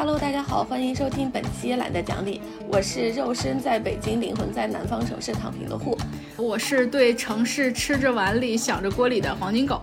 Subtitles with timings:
[0.00, 2.40] Hello，大家好，欢迎收听本期懒得讲理。
[2.72, 5.94] 我是肉身在北京，灵魂在南方城市躺平的户。
[6.38, 9.82] 我是对城市吃着碗里想着锅里的黄金狗。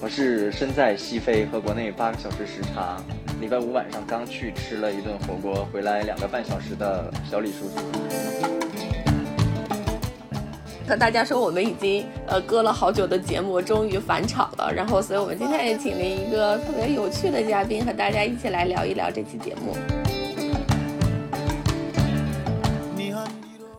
[0.00, 3.00] 我是身在西非和国内八个小时时差，
[3.40, 8.63] 礼拜五晚上刚去吃了一顿火锅，回来两个半小时的小李叔叔。
[10.86, 19.74] 和大家说，我们已经呃搁了好久的节目终于返场了，然后，所以我们今天也请了一个特别有趣的嘉宾，和大家一起来聊一聊这期节目。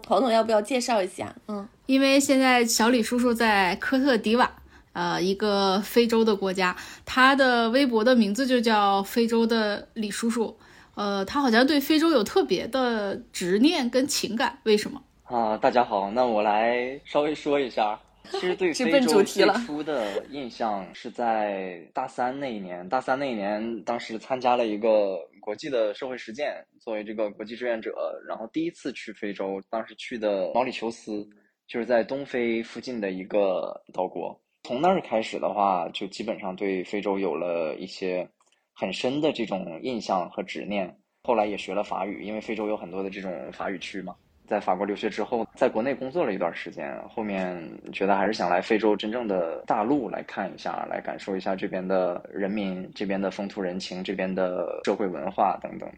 [0.08, 1.34] 黄总要不要介绍一下？
[1.48, 4.52] 嗯，因为现在小李叔叔在科特迪瓦，
[4.94, 10.58] 呃，一个非洲的国家，他的微博的名字就叫非洲的李叔叔，
[10.94, 15.02] 呃，他好像对非洲有特别的执念跟情感，为什么？
[15.26, 18.00] 啊，大家好，那我来稍微说一下。
[18.26, 22.88] 其实对 非洲最初的印象是在大三那一年。
[22.88, 27.92] 大三那一年，当时参加了一个国际的社会实践，作为这个国际志愿者，
[28.28, 31.28] 然后第一次去非洲，当时去的毛里求斯，
[31.68, 34.40] 就是在东非附近的一个岛国。
[34.62, 38.28] 从那儿开始的话，就基本上对非洲有了一些
[38.74, 40.96] 很深的这种印象和执念。
[41.24, 44.16] 后来也学了法语，因为非洲有很多的这种法语区嘛。
[44.48, 55.90] 在法国留学之后，在国内工作了一段时间，后面觉得还是想来非洲真正的大陆来看一下，来感受一下这边的人民、这边的风土人情、这边的社会文化等等。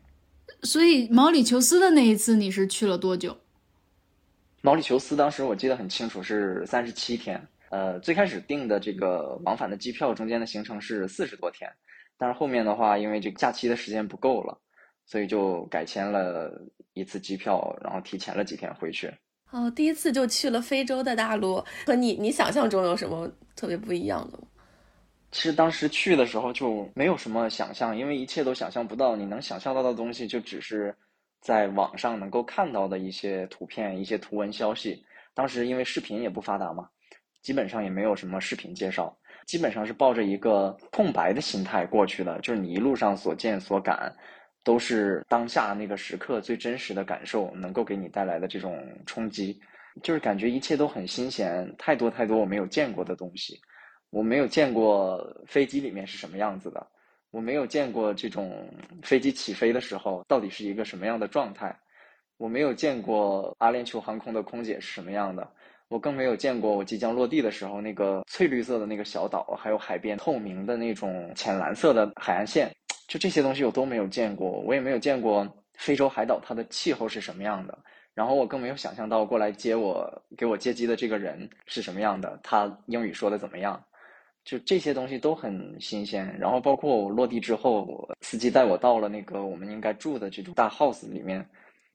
[0.64, 3.38] 所以毛里求斯的那一次你是去了多久？
[4.62, 7.42] 毛里求斯当时我记得很清楚是三十七天。
[7.70, 11.70] 呃，最开始订的这个往返的机票中间的行程是四十多天，
[12.18, 14.58] 但是后面的话因为这个假期的时间不够了，
[15.08, 16.52] 所以就改签了。
[16.94, 19.08] 一次机票，然后提前了几天回去。
[19.52, 24.46] 哦，第一次就去了非洲的大陆，和你你想象中有什么特别不一样的吗？
[25.32, 29.16] 其实当时去的时候就没有什么想象，因为一切都想象不到。
[29.16, 30.92] 你能想象到的东西，就只是
[31.40, 35.06] 在网上能够看到的一些图片、一些图文消息。
[35.36, 36.90] 当时因为视频也不发达嘛，
[37.44, 39.16] 基本上也没有什么视频介绍，
[39.46, 44.12] 基本上是抱着一个空白的心态过去的，就是你一路上所见所感。
[44.68, 49.58] 都是当下那个时刻最真实的感受，能够给你带来的这种冲击，
[50.04, 53.58] 就是感觉一切都很新鲜，太多太多我没有见过的东西，
[54.10, 56.86] 我没有见过飞机里面是什么样子的，
[57.32, 58.70] 我没有见过这种
[59.02, 61.74] 飞机起飞的时候到底是一个什么样的状态，
[62.36, 65.50] 我没有见过阿联酋航空的空姐是什么样的，
[65.88, 72.70] 我更没有见过我即将落地的时候那个翠绿色的那个小岛，还有海边透明的那种浅蓝色的海岸线。
[73.08, 77.78] 就这些东西我都没有见过，我也没有见过非洲海岛它的气候是什么样的，
[78.14, 83.82] 然后我更没有想象到过来接我给我接机的这个人是什么样的，他英语说的怎么样，
[84.44, 86.38] 就这些东西都很新鲜。
[86.38, 91.48] 然后包括我落地之后，司机带我到了那个我们应该住的这种大 house 里面，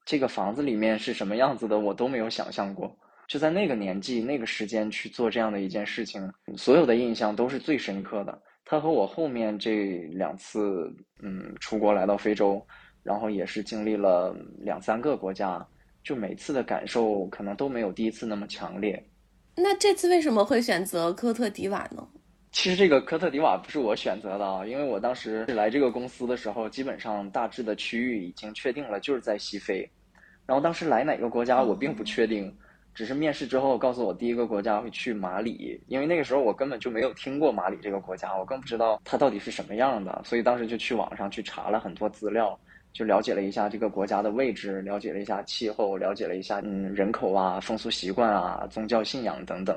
[0.07, 2.97] 这个房子里面是什么样子的，我都没有想象过。
[3.29, 8.39] 就在那个年纪、那个时间去做这样的一件事情，所有的印象都是最深刻的。
[8.73, 10.91] 他和我后面这两次，
[11.23, 12.67] 嗯，出国来到非洲，
[13.03, 15.63] 然后也是经历了两三个国家，
[16.03, 19.07] 就每次的感受可能都没有第一次那么强烈。
[19.55, 22.03] 那这次为什么会选择科特迪瓦呢？
[22.51, 29.87] 其实这个科特迪瓦不是我选择的啊，因为我当时来这个公司的时候，基本上大致的区域已经确定了，就是在西非。
[30.47, 32.51] 然后当时来哪个国家我并不确定。
[32.95, 42.59] 只是面试之后告诉我，第一个国家会去马里，因为那个时候我根本就没有听过马里这个国家，我更不知道它到底是什么样的，所以当时就去网上去查了很多资料，
[42.93, 49.77] 就了解了一下这个国家的位置，了解了一下气候，了解了一下嗯人口啊、风俗习惯啊、宗教信仰等等。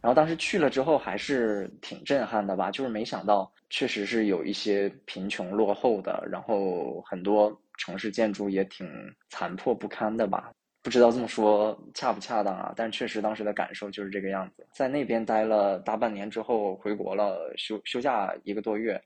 [0.00, 8.88] 然后当时去了之后还是挺震撼的吧，就是没想到确实是有一些贫穷落后的，然后很多城市建筑也挺
[9.28, 10.52] 残破不堪的吧。
[10.86, 12.72] 不知道这么说恰不恰当啊？
[12.76, 14.64] 但确实当时的感受就是这个样子。
[14.70, 19.02] 在那边待了大半年之后回国了，休休假一个多月，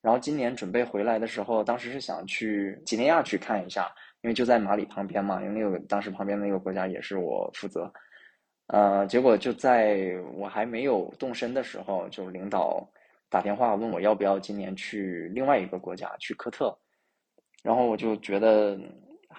[0.00, 3.92] 然后今年准备回来的时候，当时是想去几内亚去看一下，
[4.22, 7.92] 因为就在马里旁边嘛，因为那个当时旁边那个国家也是我负责。
[8.68, 12.82] 呃，结果就在我还没有动身的时候，就领导
[13.28, 16.74] 打电话问我要不要今年去另外一个国家，去科特，
[17.62, 18.80] 然后我就觉得。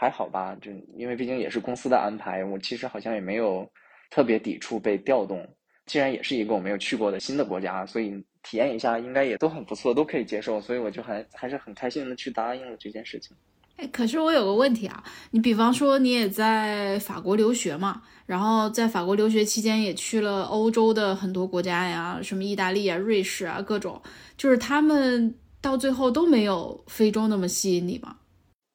[0.02, 3.70] 还好吧，就因为毕竟也是公司的安排，我其实好像也没有
[4.10, 5.48] 特别抵触被调动。
[5.86, 10.60] 既然也是一个我没有去过的新的国家，所以体验一下应该也都很不错，都可以接受。
[10.60, 13.38] 所以我就还还是很开心的去答应了这件事情。
[13.78, 24.02] 哎，可是我有个问题啊，你比方说你也在法国留学嘛，然后在法国留学期间也去了欧洲的很多国家呀，什么意大利啊、瑞士啊，各种，
[24.36, 28.18] 就是他们到最后都没有非洲那么吸引你吗？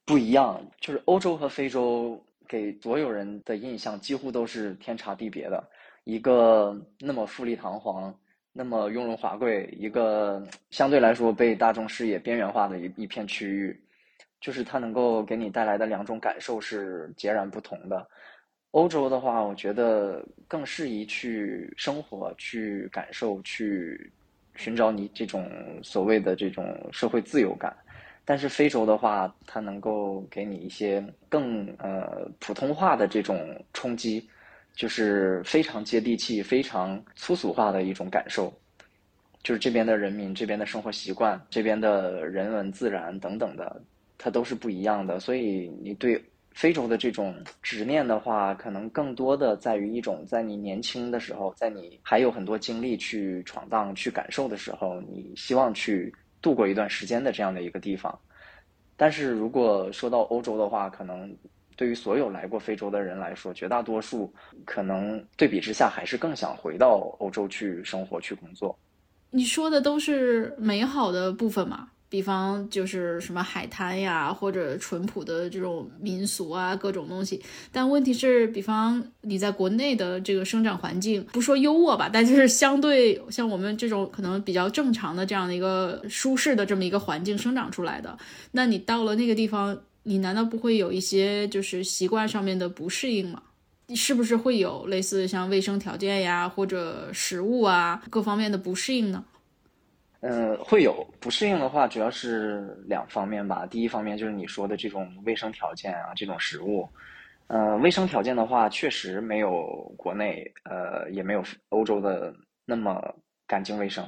[0.06, 5.62] 不一样，就是欧洲和非洲给所有人的印象几乎都是天差地别的。
[6.04, 8.14] 一个那么富丽堂皇、
[8.52, 13.76] 那么雍容华贵，一个相对来说被大众视野边缘化的一一片区域，
[14.40, 18.06] 就是它能够给你带来的两种感受是截然不同的。
[18.70, 24.08] 欧洲的话，我觉得更适宜去生活、去感受、去
[24.54, 25.50] 寻找你这种
[25.82, 27.76] 所谓的这种社会自由感。
[28.28, 34.28] 但是非洲的话，它能够给你一些更呃普通话的这种冲击，
[34.74, 38.52] 就是非常接地气、非常粗俗化的一种感受，
[39.44, 43.80] 就是这边的人民、这边的生活习惯、这边的人文自然等等的，
[44.18, 45.20] 它都是不一样的。
[45.20, 46.20] 所以你对
[46.50, 47.32] 非洲的这种
[47.62, 56.12] 执念的话，可能更多的在于一种在你年轻的时候，在你还有很多精力去闯荡、去感受的时候，你希望去。
[56.42, 58.18] 度过一段时间的这样的一个地方，
[58.96, 61.36] 但是如果说到欧洲的话，可能
[61.76, 64.32] 对于所有来过非洲的人来说，绝大多数
[64.64, 68.78] 可能对比之下还是更想回到欧洲去生活、去工作。
[69.30, 71.88] 你说的都是美好的部分吗？
[72.16, 77.42] 比方就是什么海滩呀，或者淳朴的这种民俗啊，各种东西。
[77.70, 88.16] 但问题是，比方你在国内的这个生长环境，不说优渥吧，但就是相对像我们这种可能比较正常的这样的一个舒适的这么一个环境生长出来的，
[88.52, 93.42] 那你到了那个地方，你难道不会有一些就是习惯上面的不适应吗？
[93.94, 99.22] 是不是会有类似像卫生条件呀，或者食物啊各方面的不适应呢？
[100.28, 103.64] 嗯，会有不适应的话，主要是两方面吧。
[103.64, 106.88] 第一方面就是你说的这种卫生条件啊，这种食物。
[107.46, 112.34] 呃，卫生条件的话，确实没有国内，呃，也没有欧洲的
[112.64, 113.00] 那么
[113.46, 114.04] 干净卫生。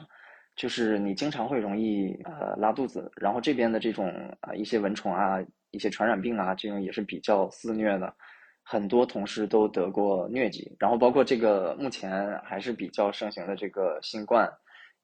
[0.56, 5.38] 就是你经常会容易呃拉肚子，然后这边的这种啊一些蚊虫啊、
[5.70, 8.12] 一些传染病啊，这种也是比较肆虐的。
[8.64, 14.50] 很多同事都得过疟疾，然后包括这个目前还是比较盛行的这个新冠。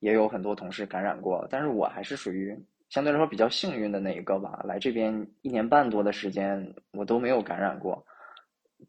[0.00, 2.56] 也有很多同事感染过，但是我还是属于
[2.91, 4.62] 相对来说比较幸运的那一个吧。
[4.64, 8.05] 来这边一年半多的时间，我都没有感染过，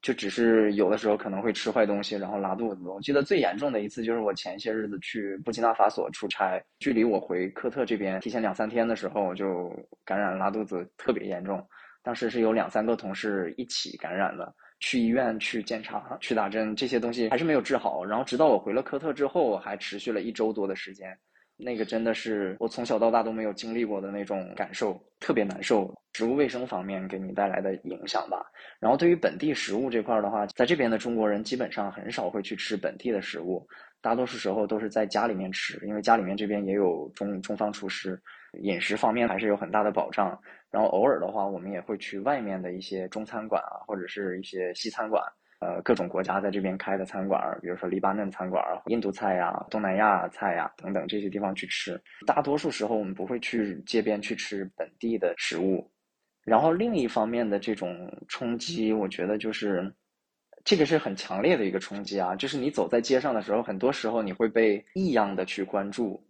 [0.01, 2.87] 就只是有的时候可能会吃坏东西，然后拉肚子。
[2.87, 9.71] 我记得最严重的一次就是我前些日子去布基纳法索出差，距离我回科特这边提前两三天的时候就
[10.03, 11.65] 感染拉肚子，特别严重。
[12.03, 14.53] 当时是有两三个同事一起感染的。
[14.85, 18.05] 去医院去检查、去打针，这些东西还是没有治好。
[18.05, 21.17] 然后直到我回了科特之后，还持续了一周多的时间。
[21.57, 25.91] 那个真的是我从小到大都没有经历过的那种感受，特别难受。
[26.13, 28.45] 食物卫生方面给你带来的影响吧。
[28.79, 33.67] 然后对于本地食物这块的话，在这边的中国人基本上很少会去吃本地的食物，
[34.01, 38.21] 大多数时候都是在家里面吃，因为家里面这边也有中中方厨师，
[38.61, 40.39] 饮食方面还是有很大的保障。
[40.71, 45.23] 然后偶尔的话，我们也会去外面的一些中餐馆啊，或者是一些西餐馆，
[45.61, 51.97] 呃，各种国家在这边开的餐馆，比如说黎巴嫩餐馆、印度菜呀、东南亚菜呀等等这些地方去吃。
[52.27, 55.89] 大多数时候，我们不会去街边去吃本地的食物。
[56.43, 59.89] 然后另一方面的这种冲击，我觉得就是
[60.65, 66.21] 这个是很强烈的一个冲击啊，就是你走在街上的时候，很多时候你会被异样的去关注。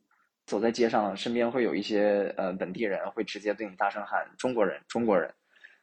[0.46, 5.34] 走在街上，身边会有一些呃本地人，会直接对你大声喊“中国人，中国人”，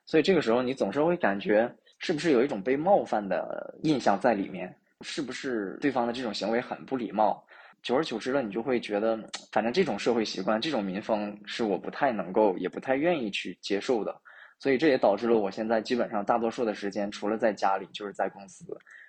[0.07, 4.73] 所以这个时候你总是会感觉是不是有一种被冒犯的印象在里面？
[5.01, 7.45] 是不是对方的这种行为很不礼貌？
[7.83, 9.19] 久而久之了，你就会觉得，
[9.51, 14.17] 反正这种社会习惯、这种民风是我不太能够，也不太愿意去接受的。
[14.61, 18.65] 所以这也导致了我现在基本上大多数的时间，除了在家里就是在公司，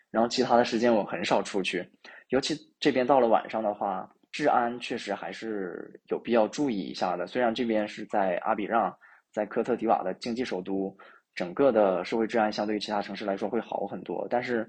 [0.10, 1.88] 然后其他的时间我很少出去，
[2.30, 4.12] 尤其这边到了晚上的话。
[4.34, 7.28] 治安确实还是有必要注意一下的。
[7.28, 8.94] 虽然这边是在阿比让，
[9.32, 10.94] 在科特迪瓦的经济首都，
[11.36, 14.68] 整个的社会治安相对于其他城市来说会好很多，但是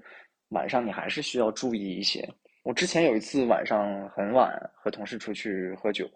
[0.49, 2.23] 晚上你还是需要注意一些。
[2.63, 6.07] 我之前有一次晚上很晚和同事出去喝酒，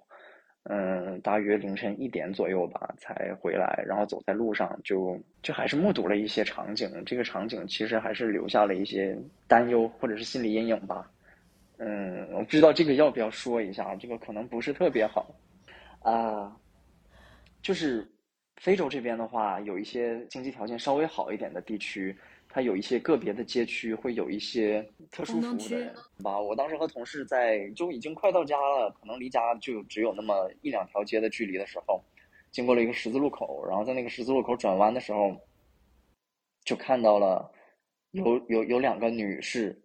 [0.70, 7.04] 嗯，大约凌晨一点左右吧才回来，然后走在路上就就还是目睹了一些场景。
[7.04, 11.10] 这个场景其实还是留下了一些担忧或者是心理阴影吧。
[11.82, 15.34] 嗯，我不知道这个要不要说一下，这个可能不是特别好，
[16.02, 16.54] 啊，
[17.62, 18.06] 就是
[18.58, 22.14] 非洲这边的话，有一些经济条件稍微好一点的地区，
[22.50, 26.38] 它有一些个别的街区会有一些特殊服务的人吧。
[26.38, 32.04] 我当时和同事在就已经快到家了，可能离家就只有那么一两条街的距离的时候，
[32.52, 35.34] 经过了一个十字路口，然后在那个十字路口转弯的时候，
[36.66, 37.50] 就看到了
[38.12, 39.82] 有有有两个女士。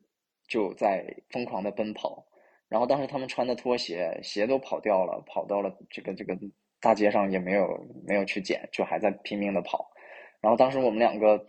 [0.48, 2.24] 就在疯狂的奔跑，
[2.68, 6.36] 然后当时他们穿的拖鞋，鞋都跑掉了，跑到了这个这个
[6.80, 9.90] 大街上也没有没有去捡，就还在拼命的跑。
[10.40, 11.44] 然后当时我们两个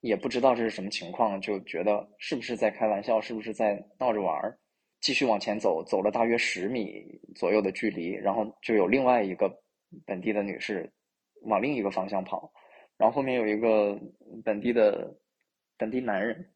[0.00, 4.58] 也不知道这是什么情况，就觉得是不是在开玩笑，是不是在闹着玩儿，
[5.00, 7.04] 继续往前走，走了大约十米
[7.36, 9.48] 左右的距离，然后就有另外一个
[10.04, 10.90] 本地的女士
[11.42, 12.52] 往另一个方向跑，
[12.96, 13.96] 然后后面有一个
[14.44, 15.16] 本地的
[15.78, 16.50] 本地男人，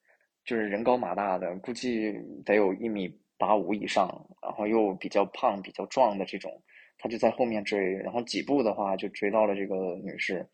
[0.44, 2.12] 就是人高马大的，估计
[2.44, 3.08] 得有一米
[3.38, 4.08] 八五以上，
[4.42, 6.62] 然后又比较胖、比较壮的这种，
[6.98, 10.46] 他就在后面追，然后几步的话就追到了这个女士。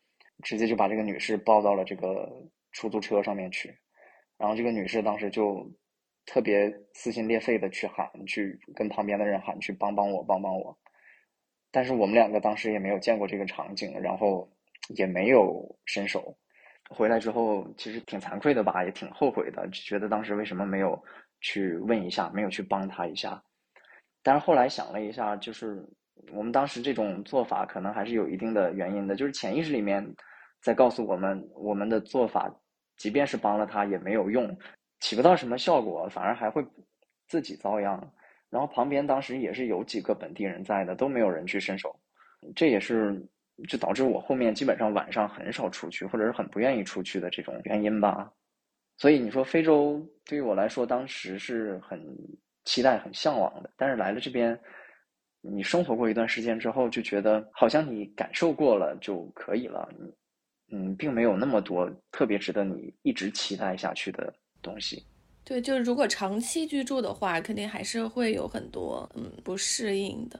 [0.43, 2.27] 直接就把这个女士抱到了这个
[2.71, 3.77] 出租车上面去，
[4.39, 5.71] 然后这个女士当时就
[6.25, 10.75] 特别撕心裂肺的去喊，去跟旁边的人喊，去帮帮我，帮帮我。
[11.69, 14.51] 但是我们两个当时也没有见过这个场景，然后
[14.95, 16.35] 也没有伸手。
[16.93, 21.01] 回来之后其实挺惭愧的吧，也挺后悔的，觉得当时为什么没有
[21.39, 23.41] 去问一下，没有去帮他一下。
[24.21, 25.83] 但是后来想了一下，就是
[26.31, 30.05] 我们当时这种做法可能还是有一定的原因的，就是潜意识里面。
[30.63, 32.47] 在告诉我们，我们的做法，
[32.95, 34.55] 即便是帮了他也没有用，
[34.99, 36.63] 起不到什么效果，反而还会
[37.27, 37.99] 自己遭殃。
[38.51, 41.99] 然后旁边当时也是有几个本地人在的，都没有人去伸手，
[42.55, 43.19] 这也是
[43.67, 48.31] 就导致我后面基本上晚上很少出去，或者是很不愿意出去的这种原因吧。
[48.97, 51.99] 所以你说非洲对于我来说，当时是很
[52.65, 54.59] 期待、很向往的，但是来了这边，
[55.41, 59.89] 你生活过一段时间之后，就觉得好像你感受过了就可以了。
[60.73, 65.03] 嗯，并没有那么多特别值得你一直期待下去的东西。
[65.43, 70.39] 对，就是如果长期居住的话，肯定还是会有很多嗯不适应的。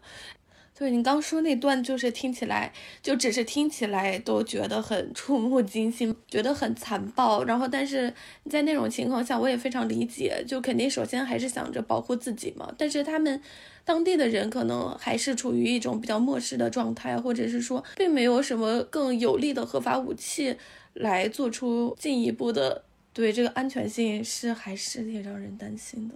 [0.82, 2.74] 对你刚说那段，就是听起来
[3.04, 7.44] 就只是听起来都觉得很触目惊心，觉得很残暴。
[7.44, 8.12] 然后，但是
[8.50, 12.74] 在那种情况下，我也非常理解，就肯定首先还是想着保护自己嘛。
[12.80, 13.40] 但是他们
[13.86, 20.58] 当地的人可能还是处于一种比较漠视的状态，或者是说，并没有什么更有力的合法武器
[20.96, 22.84] 来做出进一步的
[23.14, 26.16] 对这个安全性是还是挺让人担心的。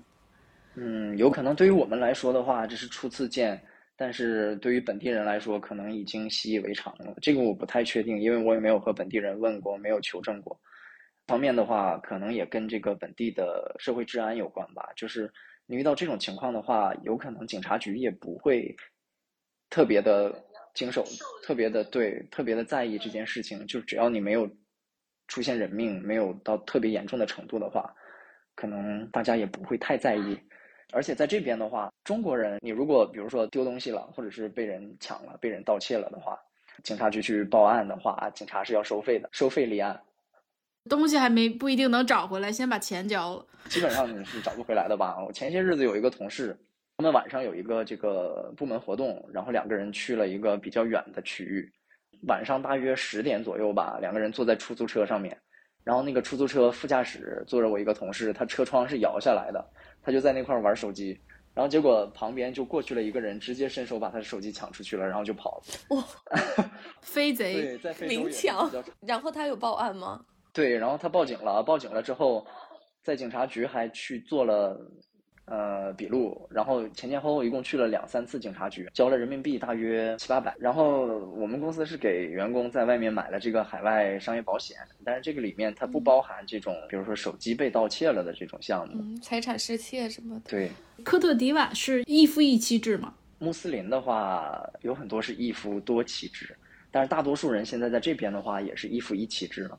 [0.73, 3.61] 嗯，有可能对于我们来说的话，这是初次见。
[3.97, 7.15] 但是对于本地人来说，可能已经习以为常了。
[7.21, 10.59] 这个我不太确定，因为我也没有和本地人问过，没有求证过。
[11.27, 14.89] 方面的话，可能也跟这个本地的社会治安有关吧。
[14.95, 15.31] 就是
[15.65, 18.75] 你遇到这种情况的话，有可能警察局也不会
[19.69, 21.03] 特别的经手，
[21.41, 23.65] 特别的对，特别的在意这件事情。
[23.65, 24.45] 就只要你没有
[25.27, 27.95] 出现人命，没有到特别严重的程度的话，
[28.55, 30.37] 可能大家也不会太在意。
[30.91, 36.39] 而且在这边的话，中国人，你如果比如说丢东西了，或者是被人抢了、被人盗窃了的话，
[36.83, 39.99] 警察局去报案的话，警察是要收费的，收费立案。
[40.87, 43.45] 东西还没不一定能找回来，先把钱交了。
[43.69, 45.17] 基本上你是找不回来的吧？
[45.25, 46.55] 我前些日子有一个同事，
[46.97, 51.69] 他们晚上有一个这个部门活动，然后两个人去了一个比较远的区域，
[52.27, 55.35] 晚上大约十点左右吧，两个人坐在出租车上面，
[55.83, 59.65] 然后那个出租车副驾驶坐着我一个同事，他车窗是摇下来的。
[60.05, 61.19] 他就在那块玩手机，
[61.55, 65.63] 然后结果旁边就过去了一个人，直接伸手把他的手机抢出去了，然后就跑了。
[65.95, 66.05] 哇，
[67.01, 68.71] 飞贼，对，在明抢。
[69.01, 70.23] 然后他有报案吗？
[70.53, 72.45] 对，然后他报警了，报警了之后，
[73.01, 74.79] 在警察局还去做了。
[75.45, 80.55] 呃，笔录，然后前前后后一共去了两三次警察局，交了人民币大约七八百。
[80.57, 90.49] 然后我们公司是给员工在外面买了这个海外商业保险，但是这个里面它不包含这种，比如说手机被盗窃了的这种项目，财产失窃什么的。
[90.49, 90.71] 对，
[91.03, 93.13] 科特迪瓦是一夫一妻制吗？
[93.37, 96.55] 穆斯林的话有很多是一夫多妻制，
[96.89, 99.77] 但是大多数人现在在这边的话也是一夫一妻制了。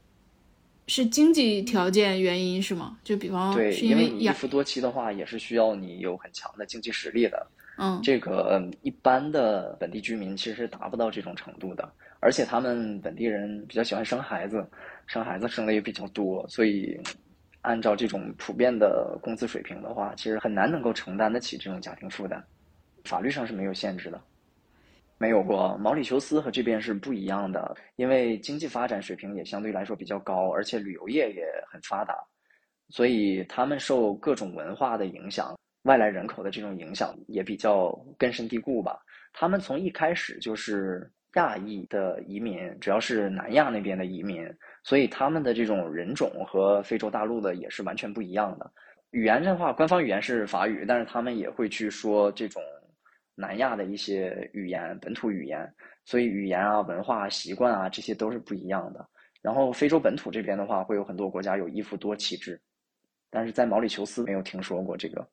[0.87, 2.99] 是经济条件原因是吗？
[3.03, 7.47] 就比方对，因为一夫多妻的话，也是需要你有很强的经济实力的。
[7.79, 11.87] 嗯，这个一般的本地居民其实达不到这种程度的，
[12.21, 14.67] 而且他们本地人比较喜欢生孩子，
[15.07, 16.99] 生孩子生的也比较多，所以
[17.61, 22.43] 按照这种普遍的工资水平的话，其实很难能够承担得起这种家庭负担。
[23.05, 24.19] 法律上是没有限制的。
[25.19, 32.15] 没有过，毛里求斯和这边是不一样的，因为经济发展水平也相对来说比较高，而且旅游业也很发达，
[32.91, 38.99] 所以他们受各种文化的影响，外来人口的这种影响也比较根深蒂固吧。
[39.33, 44.47] 他们从一开始就是亚裔的移民，主要是南亚那边的移民，
[44.83, 48.71] 所以他们的这种人种和非洲大陆的也是完全不一样的。
[49.13, 52.63] 语言的话，官方语言是法语，但是他们也会去说这种。
[53.37, 55.73] 南亚的一些语言，本土语言，
[56.05, 59.07] 所以语言啊、文化习惯啊，这些都是不一样的。
[59.43, 62.61] 然后非洲本土这边的话，会有很多国家有一夫多妻制，
[63.31, 65.25] 但是在毛里求斯没有听说过这个。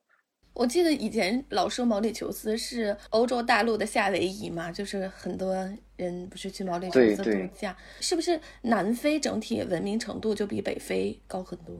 [0.52, 5.52] 我记得以前老说毛里求斯是欧洲大陆的夏威夷嘛，就是很多
[5.96, 11.74] 人不是去毛里求斯度假，是不是南非整体文明程度就比北非高很多？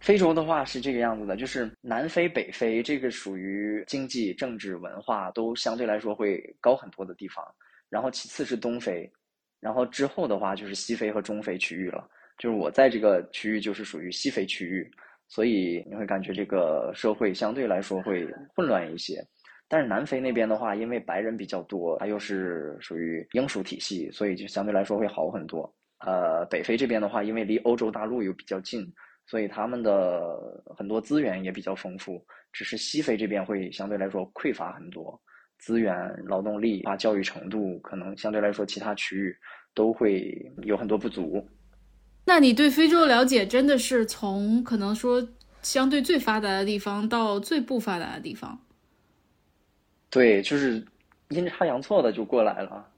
[0.00, 7.44] 非洲的话是这个样子的，就是南非、北非这个属于经济、政治、文化都相对来说会高很多的地方，
[7.88, 9.10] 然后其次是东非，
[9.60, 14.90] 然后之后的话就是西非和中非区域了，就是我在这个区域就是属于西非区域。
[15.30, 18.26] 所以你会感觉这个社会相对来说会
[18.56, 19.22] 混乱一些，
[19.68, 25.70] 但是南非那边的话，因为白人比较多，它又是属于英属体系，所以就相对来说会好很多。
[25.98, 28.90] 呃，北非这边的话，因为离欧洲大陆又比较近，
[29.28, 30.36] 所以他们的
[30.76, 32.24] 很多资源也比较丰富。
[32.52, 35.20] 只是西非这边会相对来说匮乏很多
[35.58, 35.94] 资源、
[36.24, 39.36] 劳动力啊，教育程度可能相对来说其他区域
[39.74, 41.46] 都会有很多不足。
[42.24, 45.26] 那你对非洲的了解真的是从可能说
[45.62, 48.58] 相对最发达的地方到最不发达的地方？
[50.10, 50.82] 对，就是
[51.28, 52.88] 阴差阳错的就过来了，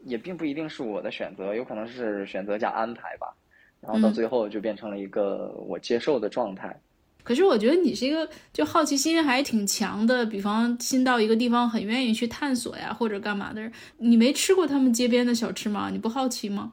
[0.00, 3.34] 也并不一定是我的选择，有可能是选择加安排吧。
[3.80, 6.78] 然后到最后就变成了一个我接受的状态。
[7.22, 13.70] 可是我觉得你是一个就好奇心还挺强的，比方新到一个地方很愿意去探索呀，或者干嘛的人。
[13.98, 15.90] 你没吃过他们街边的小吃吗？
[15.90, 16.72] 你不好奇吗？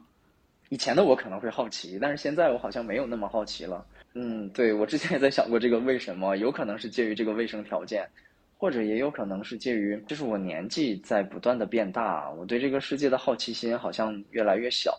[0.70, 3.84] 以前的我可能会好奇，但是现在我好像没有那么好奇了。
[4.14, 8.08] 嗯，对我之前也在想过这个为什么，有可能是介于这个卫生条件，
[8.56, 14.98] 或者也有可能是介于就是我年纪在不断的变大，我对这个世界的好奇心好像越来越小。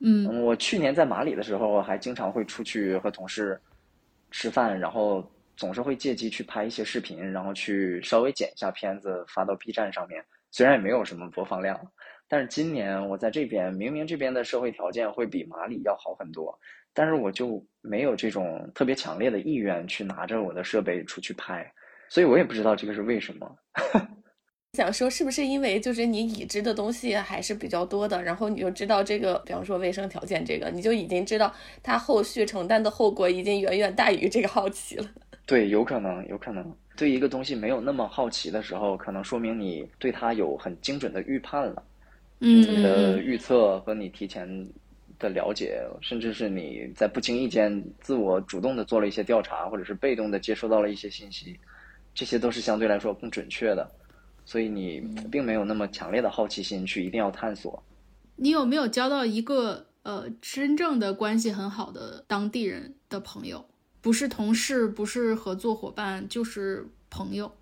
[0.00, 3.60] 嗯，我去年在马里的时候还经常会出去和同事
[4.30, 11.80] 吃饭，然后总是会借机去拍一些视频，然后去稍微剪一下片子发到 B 站上面，虽然也没有什么播放量。
[12.28, 16.56] 但是今年我在这边，明明这边的社会条件会比马里要好很多，
[16.92, 21.72] 但是我就没有这种特别强烈的意愿去拿着我的设备出去拍，
[22.08, 23.56] 所以我也不知道这个是为什么。
[24.74, 31.52] 想说是不是因为就是你已知的东西还是比较多的，然后你就知道这个，比方说卫生条件这个，你就已经知道
[31.82, 35.06] 它后续承担的后果已经远远大于这个好奇了。
[35.46, 41.82] 对，有可能，有可能对一个东西没有那么好奇的时候，可能说明你对它有很精准的预判了。
[42.40, 44.46] 嗯，你的预测和你提前
[45.18, 51.58] 的了解，甚至是你在不经意间自我主动的做了一些调查，或者是被动的接收到了一些信息，
[52.14, 53.90] 这些都是相对来说更准确的，
[54.48, 54.98] 所以你
[55.30, 57.82] 并没有那么强烈的好奇心去一定要探索。
[58.36, 63.66] 你有没有交到一个呃真正的关系很好的当地人的朋友？
[64.00, 67.52] 不是同事，不是合作伙伴，就是朋友？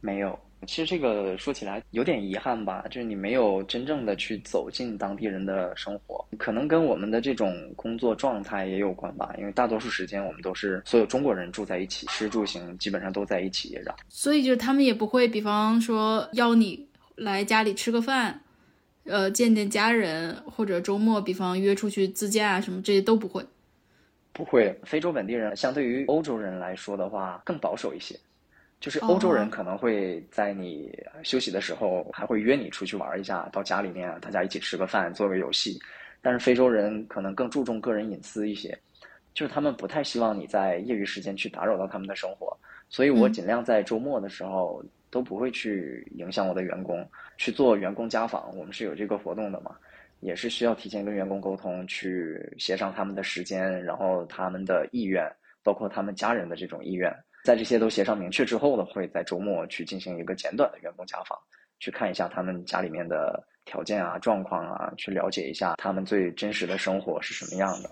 [0.00, 0.38] 没有。
[0.66, 9.34] 其实这个说起来有点遗憾吧，就是你没有真正的去走进当地人的生活，可能跟我们的这种工作状态也有关吧。
[9.38, 18.40] 因为大多数时间我们都是所有中国人住在一起，吃住行基本上都在一起，然后所以就是他们也不会，比方说邀你来家里吃个饭，
[19.04, 23.44] 呃，见见家人，或者周末比方约出去自驾什么，这些都不会。
[24.32, 28.18] 不会，非洲本地人相对于欧洲人来说的话更保守一些。
[28.78, 35.78] 就是欧洲人可能会在你休息的时候，还会约你出去玩一下，到家里面大家一起吃个饭，做个游戏。
[36.22, 38.76] 但是非洲人可能更注重个人隐私一些，
[39.32, 42.56] 就是他们不太希望你在业余时间去打扰到他们的生活。
[42.88, 48.56] 所以我尽量在周末的时候都不会去影响我的员工去做员工家访。
[48.56, 49.76] 我们是有这个活动的嘛，
[50.20, 55.30] 也是需要提前跟员工沟通，去协商他们的时间，然后他们的意愿，
[55.62, 57.12] 包括他们家人的这种意愿。
[57.46, 61.38] 在这些都协商明确之后呢，会在周末去进行一个简短的员工家访，
[61.78, 67.90] 去看一下他们家里面的条件啊、状况啊，去了解一下他们最真实的生活是什么样的。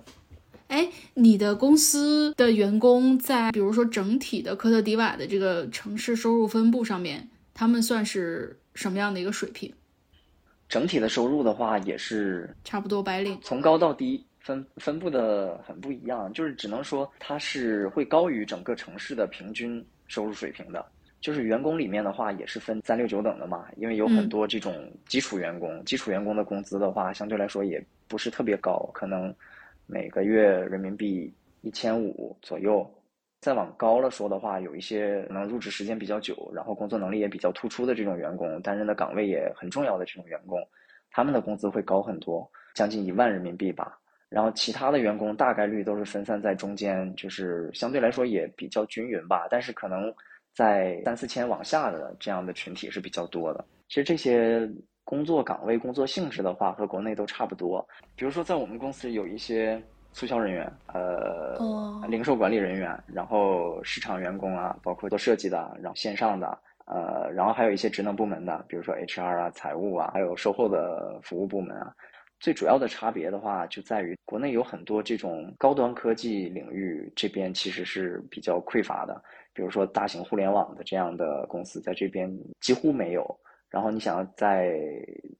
[0.66, 9.72] 哎，你的公司的员工在比如说整体的科特迪瓦的这个城市收入分布上面，他们算是什么样的一个水平？
[10.68, 14.26] 整体的收入的话，也是差不多白领，从高到低。
[14.44, 20.84] 分分布的很不一样，就是只能说它是会高于整个城市的平均收入水平的。
[21.18, 29.34] 就是员工里面的话，也是分三六九等的嘛，因为有很多这种基础员工，基础员工的工资的话，相对来说也不是特别高，可能
[29.86, 32.86] 每个月人民币一千五左右。
[33.40, 40.58] 再往高了说的话，有一些能入职时间比较久，然后工作能力也比较突出的这种员工，担任的岗位也很重要的这种员工，
[41.10, 43.98] 他们的工资会高很多，将近一万人民币吧。
[44.34, 49.46] 然后其他的员工大概率都是分散在中间，就是相对来说也比较均匀吧。
[49.48, 50.12] 但是可能
[50.52, 53.64] 在三四千往下的这样的群体是比较多的。
[53.86, 54.68] 其实这些
[55.04, 57.86] 工作岗位、工作性质的话，和国内都差不多。
[58.16, 59.80] 比如说在我们公司有一些
[60.12, 71.94] 促销人员，呃，哦零售管理人员，然后市场员工啊，包括做设计的，然后线上的，呃，然后还有一些职能部门的，比如说 HR 啊、财务啊，还有售后的服务部门啊。
[72.44, 79.18] 最主要的差别的话，就在于国内有很多这种高端科技领域，这边其实是比较匮乏的。
[79.54, 82.30] 比如说大型互联网的这样的公司，在这边
[82.60, 83.24] 几乎没有。
[83.70, 84.78] 然后你想要在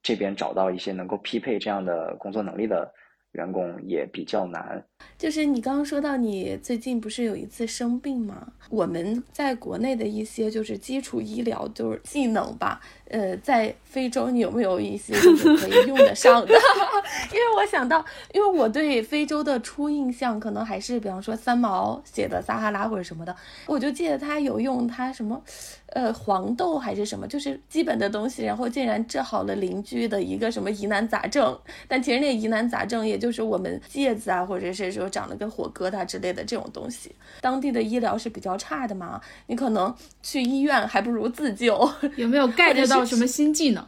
[0.03, 2.91] 这边找到一些能够匹配这样的工作能力的
[3.33, 4.83] 员工，也比较难。
[5.19, 8.47] 就是你刚刚说到你最近不是有一次生病吗？
[8.71, 16.55] 我们在国内的一些就是基础医疗就是技能吧，呃，在非洲你有没有一些就是可以用得上的？
[17.33, 23.35] 因为我想到，因为我对非洲的初印象可能还是比方说三毛写的撒哈拉或者什么的，
[23.67, 25.41] 我就记得他有用他什么，
[25.89, 41.89] 呃，黄豆还是什么，就是基本的东西，然后竟然治好了邻居的一个什么疑难杂症，但其实那疑难杂症也就是我们疖子啊，或者是说长得跟火疙瘩之类的这种东西，当地的医疗是比较差的嘛，你可能去医院还不如自救。
[42.17, 43.85] 有没有 get 到什么新技能？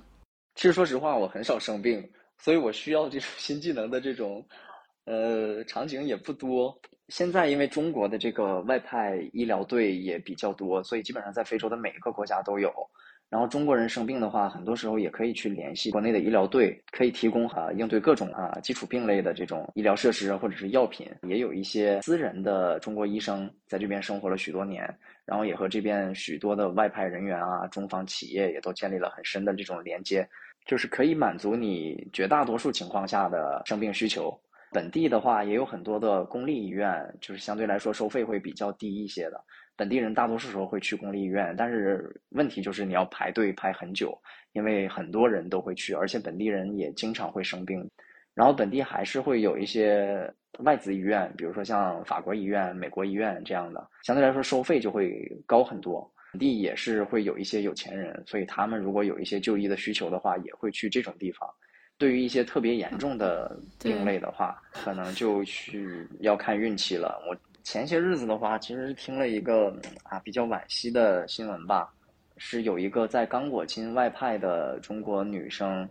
[0.55, 2.03] 其实说实话，我很少生病，
[2.39, 4.45] 所以我需要这种新技能的这种，
[5.05, 6.75] 呃，场景也不多。
[7.09, 12.73] 现在因为中国的这个外派医疗队也比较多，所以基本上在非洲的每一个国家都有。
[13.29, 21.09] 然后中国人生病的话，很多时候也可以去联系国内的医疗队，可以提供啊应对各种啊基础病类的这种医疗设施或者是药品。
[21.23, 24.83] 也有一些私人的中国医生在这边生活了许多年，
[25.25, 30.27] 然后也和这边许多的外派人员啊、中方企业也都建立了很深的这种连接，
[30.65, 34.33] 就是可以满足你绝大多数情况下的生病需求。
[34.71, 39.45] 本地的话也有很多的公立医院，就是相对来说收费会比较低一些的。
[39.77, 44.19] 本地人大多数时候会去公立医院，但是问题就是你要排队排很久，
[44.53, 47.87] 因为很多人都会去，而且本地人也经常会生病。
[48.35, 56.11] 然后本地还是会有一些外资医院，比如说像法国医院、美国医院这样的，相对来说收费就会高很多。
[56.33, 61.49] 本地也是会有一些有钱人，所以他们如果有一些就医的需求的话，也会去这种地方。
[61.97, 67.19] 对于一些特别严重的病类的话，可能就去要看运气了。
[67.27, 67.35] 我
[67.67, 71.93] 前些日子的话，其实是听了一个啊比较惋惜的新闻吧，
[72.37, 75.87] 是有一个在刚果金外派的中国女生，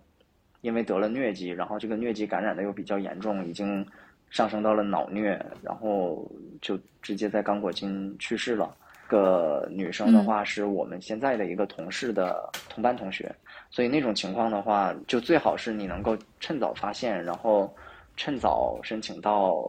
[0.62, 3.86] 因为得了疟疾，然后这个疟疾感染的又比较严重，已经
[4.30, 6.26] 上升到了脑疟，然后
[6.62, 8.74] 就直接在刚果金去世了。
[9.08, 13.30] 个女生的话是我们现在的一个同事的同班同学，
[13.70, 17.76] 所以那种情况的话，就最好是你能够趁早发现，然后
[18.16, 19.62] 趁早申请到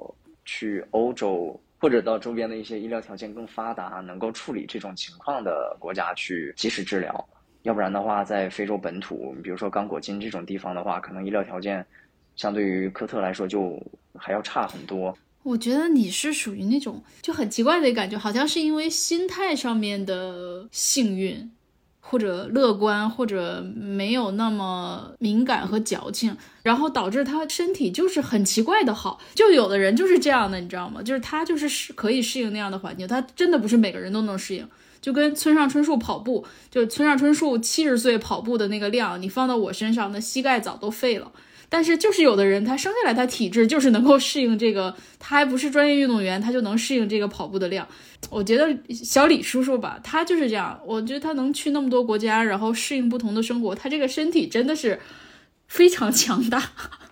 [0.45, 7.29] 去欧洲或者到周边的一些医疗条件更发达、能够处理这种情况的国家去及时治疗。
[7.63, 11.87] 要不然的话，在非洲本土，比如说刚果金这种地方的话，可能医疗条件
[12.35, 13.81] 相对于科特来说就
[14.17, 15.17] 还要差很多。
[15.45, 21.49] 我觉得你是属于那种就很奇怪的感觉，好像是因为心态上面的幸运，
[22.09, 29.19] 或者乐观，或者没有那么敏感和矫情，然后导致他身体就是很奇怪的好。
[29.35, 31.03] 就有的人就是这样的，你知道吗？
[31.03, 34.67] 就是他就是适可以适应那样的环境，他真的不是每个人都能适应。
[35.01, 41.31] 就跟村上春树跑步，就村上春树七十岁跑步的那个量，你放到我身上，那膝盖早都废了。
[41.69, 47.87] 但是就是有的人，他生下来他体质就是能够适应这个，他还不是专业运动员，他就能适应这个跑步的量。
[48.31, 50.81] 我觉得小李叔叔吧，他就是这样。
[50.87, 55.01] 我觉得他能去那么多国家，然后适应不同的生活，他这个身体真的是
[55.67, 56.63] 非常强大。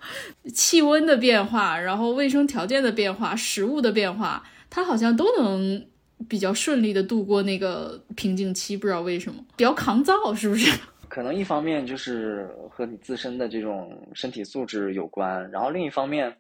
[0.53, 5.85] 气温的变化，然后卫生条件的变化，食物的变化，他好像都能
[6.29, 8.77] 比较顺利的度过那个瓶颈期。
[8.77, 10.71] 不知道为什么，比较抗造，是不是？
[11.15, 16.37] 可能一方面就是和你自身的这种身体素质有关，然后另一方面，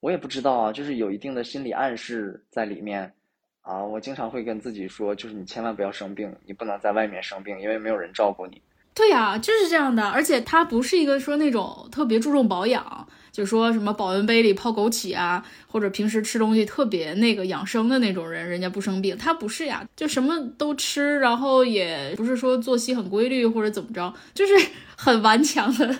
[0.00, 3.12] 我也不知道啊，就是有一定的心理暗示在里面
[3.60, 3.80] 啊。
[3.80, 8.60] 我经常会跟自己说，就是你千万不要生病，你不能在外面生病，因为没有人照顾你。
[8.92, 10.08] 对呀，就是这样的。
[10.08, 19.16] 而且他不是一个说那种特别注重保养，就说什么保温杯里泡枸杞啊，或者平时吃东西特别那个养生的那种人，人家不生病。
[19.16, 24.52] 他不是呀，就什么都吃，然后也不是说作息很规律或者怎么着，就是
[24.96, 25.96] 很顽强的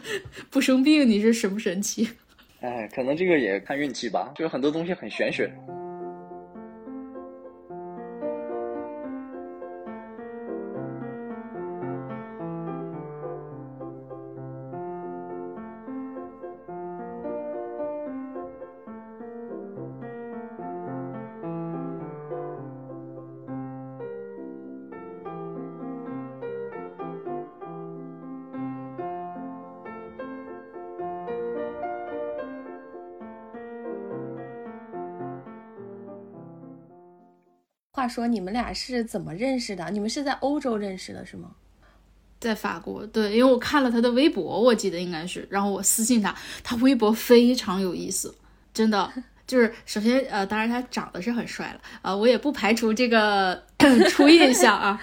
[0.51, 1.09] 不生病。
[1.09, 2.09] 你是什么神奇？
[2.61, 5.48] 哎，可能这个也看运气吧，就是很多东西很玄学。
[38.09, 39.90] 说你们俩是怎么认识的？
[39.90, 41.51] 你们是在欧洲认识的，是吗？
[42.40, 48.35] 在法国，对，因为我看了他的微博，我记得应该是，然后我私信他，他微博非常有意思，
[48.73, 49.12] 真的
[49.47, 53.64] 就是首先呃，当然他长得是很帅了啊、我也不排除这个
[54.09, 55.03] 初印象啊。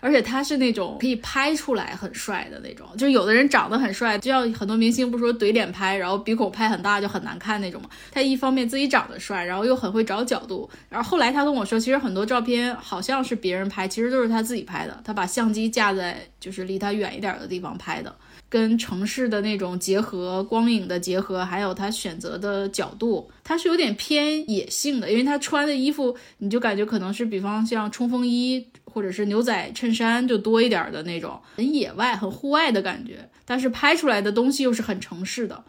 [0.00, 7.88] 而且他是那种可以拍出来很帅的那种，就是有的人长得很帅，就像很多明星不说怼脸拍，然后鼻孔拍很大就很难看那种嘛。
[8.10, 18.14] 他一方面自己长得帅，然后又很会找角度，然后后来他跟我说，其实很多照片好像是别人拍，其实都是他自己拍的，他把相机架在就是离他远一点的地方拍的。
[18.54, 33.28] 跟城市的那种结合、光影的结合，还有他选择的角度，他是有点偏野性的，因为他穿的衣服，你就感觉可能是比方像冲锋衣或者是牛仔衬衫就多一点的那种，很野外、很户外的感觉。
[33.44, 35.64] 但是拍出来的东西又是很城市的，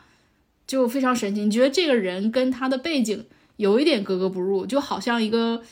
[0.68, 1.42] 就非常神奇。
[1.42, 3.26] 你觉得这个人跟他的背景
[3.58, 5.64] 有一点格格不入，就好像一个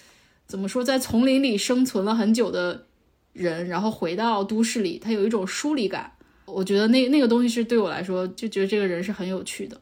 [0.47, 2.87] 怎么说，在丛林里生存了很久的
[3.33, 6.13] 人，然后回到都市里，他有一种疏离感。
[6.45, 9.79] 我觉得那那个东西是对我来说，就觉得这个人是很有趣的，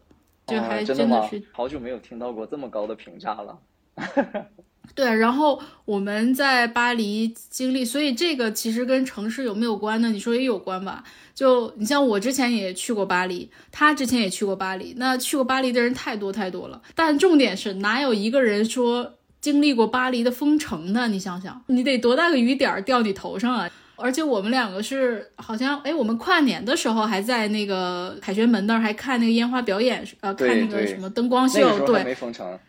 [0.47, 1.41] 就还哦真的是、？
[1.51, 3.57] 好久没有听到过这么高的评价了。
[4.93, 5.05] 对。
[5.15, 10.09] 然后我们在巴黎经历，所以这个其实跟城市有没有关呢？
[10.09, 11.03] 你说也有关吧。
[11.33, 16.81] 就你像我之前也去过巴黎，他之前也去过巴黎，那去过巴黎的人太多太多了。
[16.93, 21.07] 但重点是哪有一个人说经历过巴黎的封城的？
[21.07, 23.69] 你想想，你得多大个雨点儿掉你头上啊！
[24.01, 32.59] 而且我们两个是好像，哎，我们跨年的时候还在那个凯旋门那儿还看那个烟花表演，呃，看那个什么灯光秀，对没封城，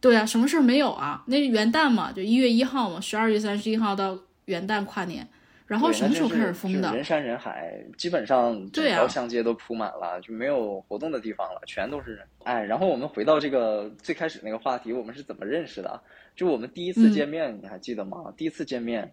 [0.00, 1.24] 对啊，什么事儿没有啊？
[1.26, 5.26] 那是元旦嘛，就一月一号嘛，十二月三十一号到元旦跨年，
[5.66, 6.94] 然后什么时候开始封的？
[6.94, 12.26] 人山人海，基本上整对啊条巷街都铺满了，就没有活动的地方了，全都是人。
[12.44, 16.00] 哎，然后我们回到这个最开始那个话题，我们是怎么认识的？
[16.34, 18.32] 就我们第一次嗯见面，你还记得吗？
[18.36, 19.12] 第一次见面，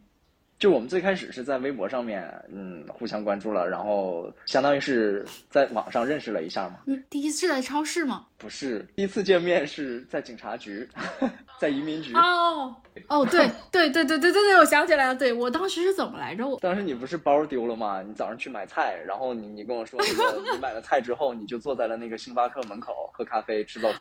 [0.60, 6.78] 就我们最开始是在微博上面，嗯，互相关注了，然后相当于是在网上认识了一下嘛。
[6.88, 8.26] 嗯，第一次在超市吗？
[8.40, 10.88] 不是，第一次见面是在警察局，
[11.60, 12.14] 在移民局。
[12.16, 12.76] 哦
[13.08, 16.48] 哦，对 对对对对对对，我想起来了，对我当时是怎么来着？
[16.48, 18.02] 我当时你不是包丢了吗？
[18.02, 20.00] 你早上去买菜，然后你你跟我说
[20.54, 24.00] 你买了菜之后，你就坐在了那个星巴克门口喝咖啡吃早餐。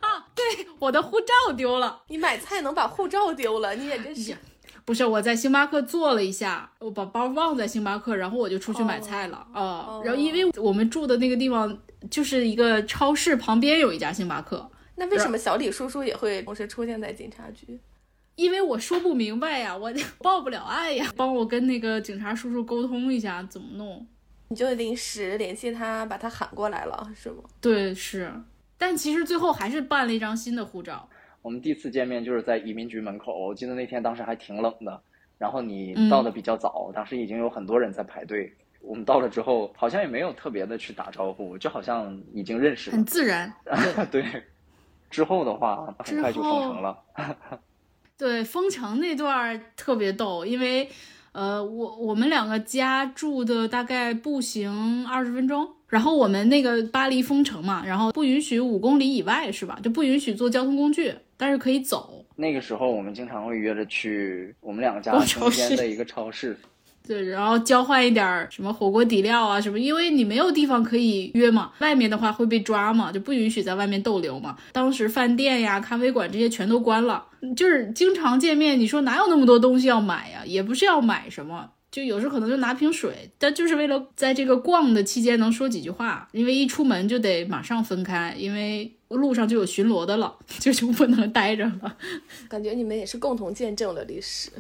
[0.78, 2.02] 我的护照丢了。
[2.08, 4.38] 你买菜能把护照丢了，你也真是呀。
[4.86, 11.76] 不是，我在星巴克坐了一下，我把包忘在星巴克，然后我就出去买菜了啊、哦然后因为我们住的那个地方
[12.08, 17.78] 就是一个超市旁边有一家星巴克，那为什么小李叔叔也会同时出现在警察局？
[18.36, 24.06] 因为我说不明白呀，我 报不了案呀，帮我跟那个警察叔叔沟通一下怎么弄。
[24.48, 27.42] 你就临时联系他，把他喊过来了，是吗？
[27.60, 28.32] 对，是，
[28.78, 31.08] 但其实最后还是办了一张新的护照。
[31.46, 35.00] 我们第一次见面就是在移民局门口，我记得那天当时还挺冷的，
[35.38, 38.52] 然后你嗯到的比较早，当时已经有很多人在排队。
[38.80, 43.04] 我们到了之后，好像也没有特别的去打招呼，就好像已经认识了很。
[43.04, 43.52] 自然，
[44.10, 44.42] 对对，
[45.08, 46.98] 之后的话很快就封城了。
[48.18, 50.88] 对，封城那段特别逗，因为
[51.30, 59.78] 呃，我我们两个家住的大概步行二十分钟，然后我们那个巴黎封城嘛，然后不允许五公里以外是吧？
[59.80, 62.24] 就不允许坐交通工具，但是可以走。
[62.36, 66.56] 那个时候我们经常会约着去我们两个家中间市的一个超市，
[67.06, 74.56] 对，然后交换一点儿什么火锅底料啊什么，因为你没有地方可以约嘛，外面的话会被抓嘛，就不允许在外面逗留嘛。
[74.72, 77.24] 当时饭店呀、咖啡馆这些全都关了，
[77.56, 80.42] 就是经常见面，你说哪有那么多东西要买呀？
[80.44, 81.70] 也不是要买什么。
[81.88, 91.96] 就有时候可能就拿瓶水，但就是为了在这个逛的期间能说几句话，因为一出门就得马上分开，因为路上就有巡逻的了， 就就不能待着了。
[92.48, 94.50] 感觉你们也是共同见证了历史。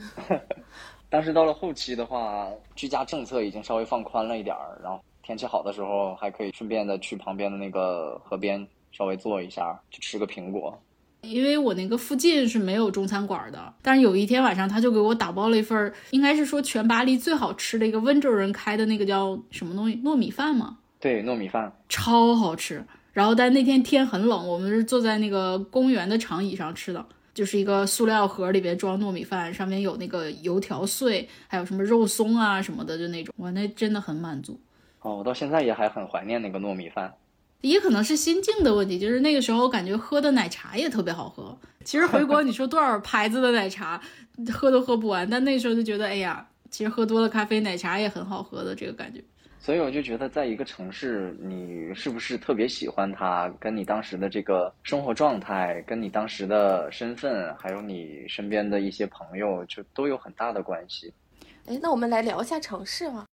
[1.10, 10.78] 当时到了后期的话，居家政策已经稍微放宽了一点儿，然后天气好的时候还可以顺便的去旁边的那个河边稍微坐一下，去吃个苹果。
[11.22, 20.78] 因为我那个附近是没有中餐馆的，但是有一天晚上他就给我打包了一份儿，应该是说全巴黎最好吃的一个温州人开的那个叫什么东西糯米饭吗？
[21.00, 22.84] 对，糯米饭，超好吃。
[23.16, 27.02] 然后但那天天很冷，我们是坐在那个公园的长椅上吃的，
[27.32, 34.60] 就是一个塑料盒里边装糯米饭，上面有那个油条碎，还有什么肉松啊什么的，就那种，哇，那真的很满足。
[35.00, 37.10] 哦，我到现在也还很怀念那个糯米饭。
[37.62, 41.58] 也可能是心境的问题，就是那个时候感觉喝的奶茶也特别好喝。
[41.84, 43.98] 其实回国你说多少牌子的奶茶，
[44.52, 49.24] 喝都喝不完，但那时候就觉得，哎呀，其实喝多了咖啡奶茶也很好喝的这个感觉。
[49.58, 61.10] 所以我就觉得，在一个城市，你是不是特别喜欢它，跟你当时的这个生活状态，跟你当时的身份，还有你身边的一些朋友，就都有很大的关系。
[61.64, 63.25] 哎，那我们来聊一下城市嘛。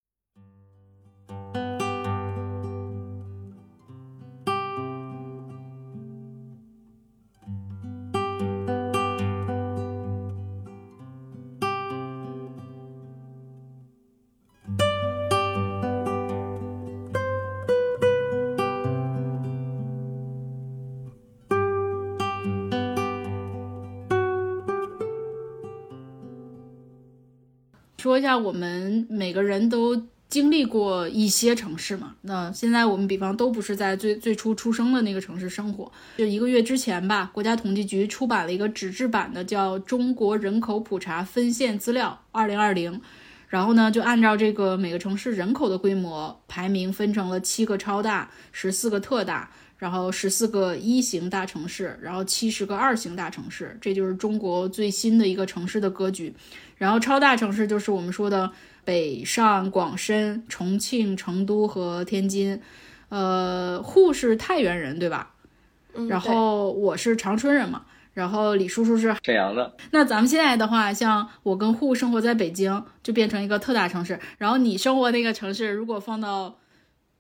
[28.12, 29.96] 说一下，我们每个人都
[30.28, 32.14] 经历过一些城市嘛。
[32.24, 35.90] 那现在我们比方都不是在最最初出生的那个城市生活。
[36.18, 42.92] 就一个月之前吧，国家统计局出版了一个纸质版的叫《中国人口普查分线资料二零二零》，
[43.48, 53.78] 然后呢，就按照这个每个城市人口的规模排名分成了七个超大、十四个特大，然后十四个一型大城市，然后七十个二型大城市。
[53.80, 56.34] 这就是中国最新的一个城市的格局。
[56.82, 58.52] 然后超大城市就是我们说的
[58.84, 62.60] 北上广深、重庆、成都和天津。
[63.10, 65.36] 呃，沪是太原人对吧？
[65.94, 67.84] 嗯，然后我是长春人嘛。
[68.16, 69.76] 然后李叔叔是沈阳的。
[69.92, 74.20] 那咱们现在的话，像我跟沪生活在北京，就变成一个特大城市。
[74.40, 76.58] 然后你生活那个城市，如果放到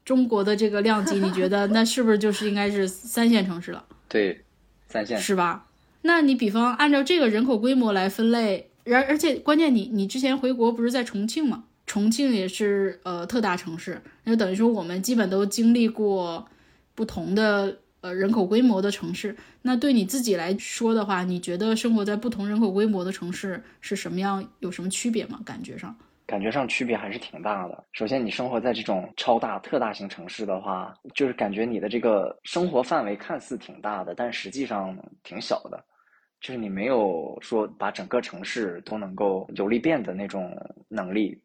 [0.03, 3.85] 中国的这个量级，你觉得 那是不是就是应该是三线城市了？
[4.09, 4.43] 对，
[4.87, 5.67] 三线是吧？
[6.01, 8.70] 那你比方按照这个人口规模来分类。
[8.95, 11.65] 而而且关键，你你之前回国不是在重庆吗？
[11.85, 16.47] 重庆也是呃特大城市，那就等于说我们基本都经历过
[16.95, 19.35] 不同的呃人口规模的城市。
[19.63, 24.47] 那对你自己来说的话，你觉得生活在不同人口规模的城市是什么样？
[24.59, 25.39] 有什么区别吗？
[25.43, 25.93] 感觉上？
[26.25, 27.83] 感觉上区别还是挺大的。
[27.91, 35.83] 首先，你生活在这种超大、特大型城市的话，就是感觉你的这个生活范围看似挺大的，但实际上挺小的。
[36.41, 41.39] 就是你没有说把整个城市都能够有利变的那种能力，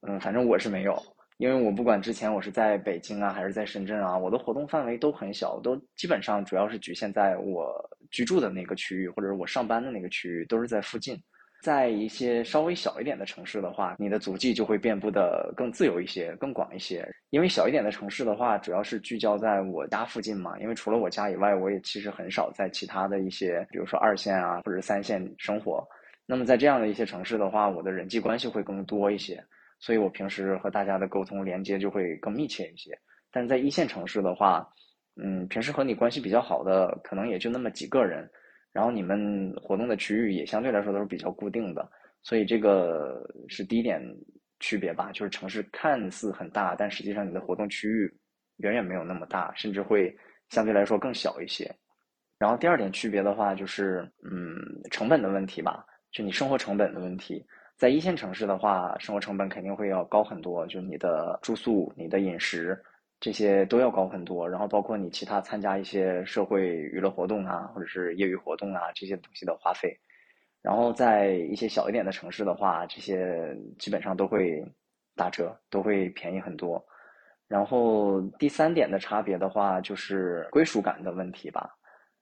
[0.00, 1.00] 嗯，反正我是没有，
[1.36, 7.70] 因为我不管之前我是在北京啊，还是在深圳啊，我的活动范围都很小，都基本上主要是局限在我
[8.10, 11.22] 居住的那个区域，或者是我上班的那个区域，都是在附近。
[11.64, 17.08] 在一些稍微小一点的城市的话，你的足迹就会遍布的更自由一些、更广一些。
[17.30, 20.58] 因为小一点的城市的话，主要是聚焦在我家附近嘛。
[20.60, 25.82] 因为除了我家以外，我也其实很少在其他的一些，比如说二线啊或者三线生活。
[26.26, 29.42] 那么在这样的一些城市的话，我的人际关系会更多一些，
[29.78, 32.90] 所以我平时和大家的沟通连接就会更密切一些。
[33.32, 34.68] 但在一线城市的话，
[35.16, 38.30] 嗯，平时和你关系比较好的可能也就那么几个人。
[38.74, 41.88] 然后你们活动的区域也相对来说都是比较固定的，
[42.24, 44.02] 所以这个是第一点
[44.58, 45.12] 区别吧。
[45.12, 48.12] 就是城市看似很大，但实际上你的活动区域
[48.56, 50.12] 远远没有那么大，甚至会
[50.48, 51.72] 相对来说更小一些。
[52.36, 54.58] 然后第二点区别的话，就是嗯
[54.90, 57.46] 成本的问题吧，就你生活成本的问题。
[57.76, 62.76] 在一线城市的话，生活成本肯定会要高很多，就你的住宿、你的饮食。
[63.24, 69.98] 这些都要高很多，然后包括你其他参加一些社会娱乐活动啊，或者是业余活动啊，这些东西的花费。
[70.60, 74.62] 然后在一些小一点的城市的话，这些基本上都会
[75.16, 76.84] 打折，都会便宜很多。
[77.48, 81.74] 然后第三点的差别的话，就是归属感的问题吧。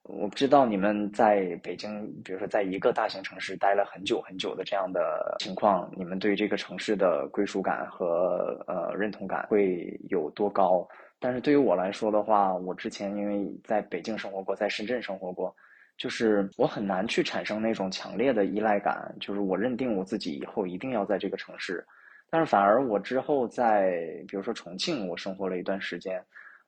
[0.05, 10.87] 我不知道你们在北京，比如说在一个大型城市待了很久很久的这样的情况，你们对这个城市的归属感和呃认同感会有多高？
[11.21, 15.55] 但是对于我来说的话，我之前因为在北京生活过，在深圳生活过，
[15.97, 21.85] 就是我很难去产生那种强烈的依赖感，就是我认定我自己以后一定要在这个城市。
[22.29, 23.93] 但是反而我之后在
[24.27, 26.21] 比如说重庆，我生活了一段时间，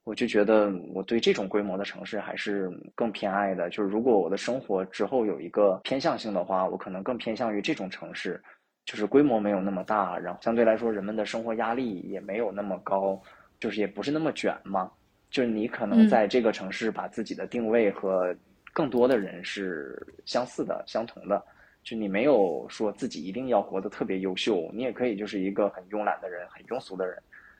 [0.04, 3.68] 我就觉得我对这种规模的城市还是更偏爱的。
[3.70, 8.42] 就是如果我的生活之后有一个偏向性的话，我可能更偏向于这种城市，
[8.84, 13.20] 就是规模没有那么大，然后相对来说人们的生活压力也没有那么高。
[13.60, 14.90] 就是也不是那么卷嘛，
[15.30, 18.36] 就是你可能在这个城市把自己的定位和
[18.74, 19.96] 更多的人是
[20.26, 21.42] 相似的、相同的，
[21.82, 27.16] 就你没有说自己一定要活得特别优秀，你也可以就是一个很慵懒的人、很庸俗的人，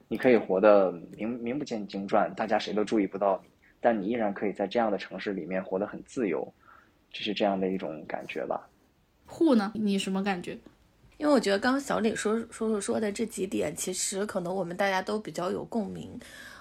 [0.09, 3.51] 你可以活得名名不见经传，大家谁都注意不到你，
[3.81, 6.47] 但你依然可以在这样的城市里面活得很自由，
[7.11, 8.69] 就是这样的一种感觉吧。
[9.27, 9.73] 户呢？
[9.75, 10.59] 你什么感觉？
[11.17, 16.11] 因为我觉得刚刚小李说说说说的这几点，其实可能我们大家都比较有共鸣。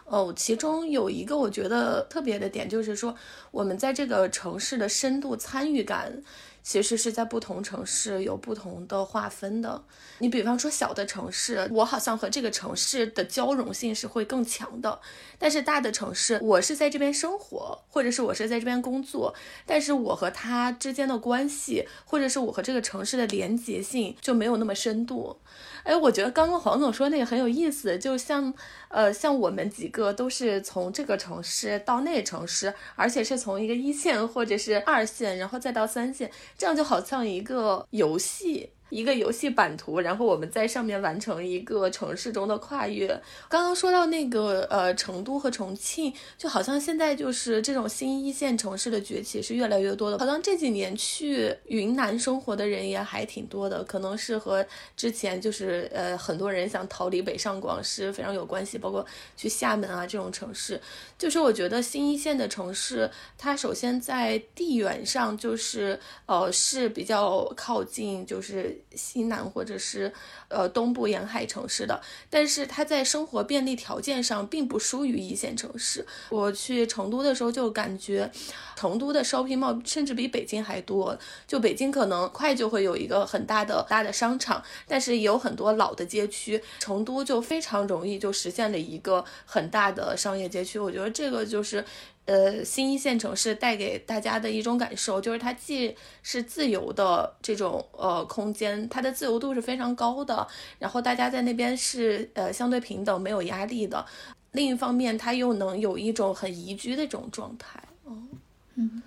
[0.05, 3.15] 哦，其中有一个我觉得特别的点，就是说
[3.51, 6.21] 我们在这个城市的深度参与感，
[6.63, 9.83] 其实是在不同城市有不同的划分的。
[10.19, 14.99] 你比方说小的城市，我好像和这个城市的交融性是会更强的。
[15.37, 19.35] 但是大的城市，我是在这边生活，或者是我是在这边工作，
[19.65, 25.37] 但是我和他之间的关系，或者是我和这个城市的连结性就没有那么深度。
[25.83, 28.53] 哎，我觉得刚刚黄总说那个很有意思，就像，
[28.87, 38.71] 呃，像我们几个都是从这个城市到那城市，而且是从一个一线或者是二线，然后再到三线，这样就好像一个游戏。
[38.93, 43.07] 一个游戏版图，然后我们在上面完成一个城市中的跨越。
[43.49, 50.19] 刚刚说到那个呃成都和重庆，就好像现在就是这种新一线城市的崛起是越来越多的。
[50.19, 54.63] 好像这几年去云南生活的人也还挺多的，可能是和
[54.95, 58.77] 之前就是呃很多人想逃离北上广是非常有关系。
[58.77, 59.03] 包括
[59.35, 60.79] 去厦门啊这种城市，
[61.17, 68.82] 就是我觉得新一线的城市，它首先在地缘上就是呃是比较靠近，就是。
[68.95, 70.13] 西南或者是
[70.47, 76.05] 呃东部沿海城市的，但是它在生活便利条件上并不输于一线城市。
[76.29, 78.31] 我去成都的时候就感觉，
[78.75, 81.17] 成都的 shopping mall 甚至比北京还多。
[81.47, 86.61] 就北京可能快就会有一个很大的大的商场，但是也有很多老的街区。
[86.79, 90.77] 成都就非常容易就实现了一个很大的商业街区。
[90.77, 91.83] 我觉得这个就是。
[92.25, 100.47] 呃，新一线城市带给大家的一种感受，就是它既是自由的这种呃空间，它的自由度是非常高的，
[100.79, 104.05] 然后大家在那边是呃相对平等、没有压力的。
[104.53, 107.83] 另一方面，它又能有一种很宜居的这种状态。
[108.05, 108.29] 嗯
[108.75, 109.03] 嗯，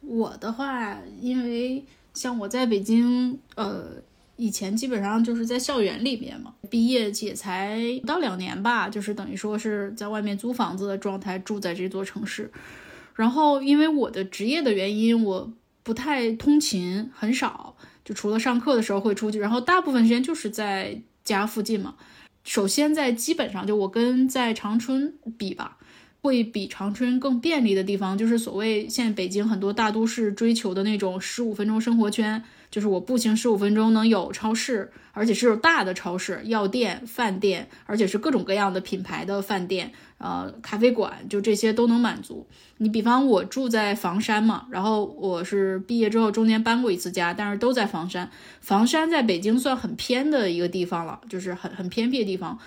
[0.00, 4.02] 我的话，因为像我在北京，呃。
[4.36, 12.50] 以前基本上就是在校园里面嘛，毕业也才不到两年吧，就是等于说是在外面租房子的状态，住在这座城市。
[13.14, 15.50] 然后因为我的职业的原因，我
[15.82, 17.74] 不太通勤，很少，
[18.04, 21.94] 就除了上课的时候会出去，然后大部分时间就是在家附近嘛。
[22.44, 25.78] 首先在基本上就我跟在长春比吧，
[26.20, 32.44] 会比长春更便利的地方，就是所谓现在北京很多大都市追求的那种十五分钟生活圈。
[32.70, 42.46] 就是我步行十五分钟能有超市，而且是有大的超市、药店、饭店，而且是各种各样的品牌的饭店，呃，咖啡馆，就这些都能满足。
[42.78, 48.30] 你比方我住在房山嘛，然后我是毕业之后中间搬过一次家，但是都在房山。
[48.60, 52.58] 房山在北京算很偏的一个地方了，就是很很偏僻的地方。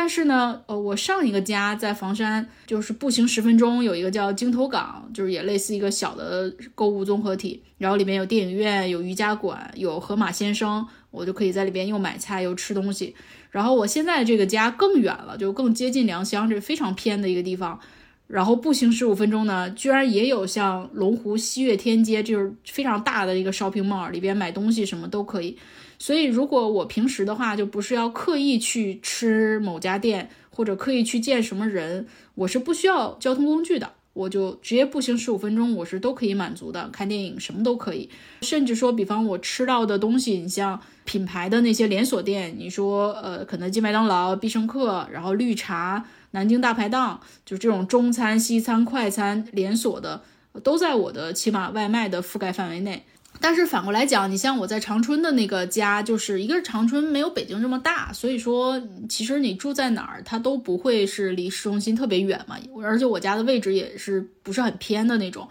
[0.00, 13.16] 但是呢，呃，我上一个家在房山，就是步行十分钟有一个叫京头港，就是也类似一个小的购物综合体，然后里面有电影院、有瑜伽馆、有河马先生，我就可以在里边又买菜又吃东西。
[13.50, 17.80] 然后我现在这个家更远了，就更接近良乡，这非常偏的一个地方。
[18.28, 25.58] 然后步行十五分钟呢，居然也有像龙湖西岳天街，就是非常大的一个 shopping mall，里边买东西什么都可以。
[25.98, 36.88] 所以，如果我平时的话，就不是要刻意去吃某家店，或者刻意去见什么人，我是不需要交通工具的，我就直接步行十五分钟，我是都可以满足的。
[36.90, 38.08] 看电影什么都可以，
[38.42, 50.22] 甚至说，比方我吃到的东西，你像品牌的那些连锁店，你说呃，肯德基、麦当劳、必胜客，然后绿茶、南京大排档，就这种中餐、西餐、快餐连锁的，
[50.62, 53.04] 都在我的起码外卖的覆盖范围内。
[53.40, 62.56] 但是反过来讲，你像我在长春的那个家，就是一个是长春没有北京这么大，所以说其实你住在哪儿，它都不会是离市中心特别远嘛。
[62.82, 65.48] 而且我家的位置也是不是很偏的那种。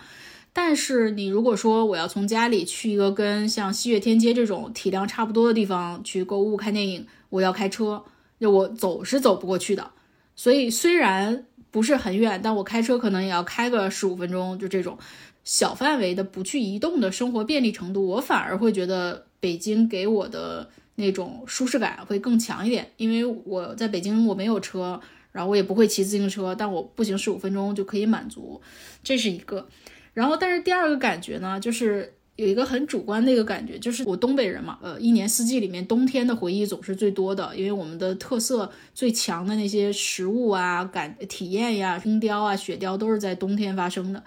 [0.52, 8.04] 但是你如果说我要从家里去一个跟像西岳天街这种体量差不多的地方去购物看电影，我要开车，
[8.40, 9.92] 就我走是走不过去的。
[10.36, 14.98] 所以虽然不是很远，但我开车可能也要开个十五分钟，就这种。
[15.48, 22.92] 小范围的不去移动的生活便利程度，我反而会觉得北京给我的那种舒适感会更强一点。
[22.98, 25.00] 因为我在北京我没有车，
[25.32, 28.62] 然后我也不会骑自行车，但我步行十五分钟就可以满足，
[29.02, 29.66] 这是一个。
[30.14, 44.22] 然后，但是第二个感觉呢，就是有一个很主观的一个感觉，就是我东北人嘛，呃，一年四季里面冬天的回忆总是最多的，因为我们的特色最强的那些食物啊、感体验呀、冰雕啊、雪雕都是在冬天发生的。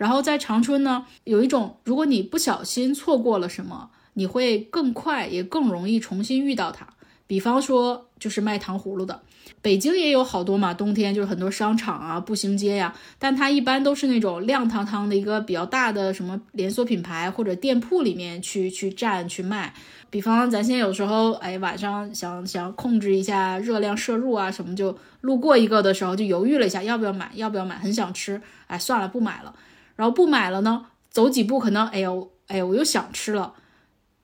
[0.00, 6.86] 然后在长春呢，有一种，如果你不小心错过了什么，你会更快也更容易重新遇到它。
[7.26, 9.20] 比方说，就是卖糖葫芦的，
[9.60, 19.74] 北京也有好多嘛，冬天就是很多商场啊、步行街呀，但它一般都是那种亮堂堂的一个比较大的什么连锁品牌或者店铺里面去去站去卖。
[20.08, 29.54] 比方咱现在有时候，哎，晚上想想控制一下热量摄入啊什么，就路过一个的时候就犹豫了一下，要不要买，要不要买，很想吃，哎，算了，不买了。
[30.00, 33.52] 然后不买了呢，走几步可能，哎呦，哎，我又想吃了。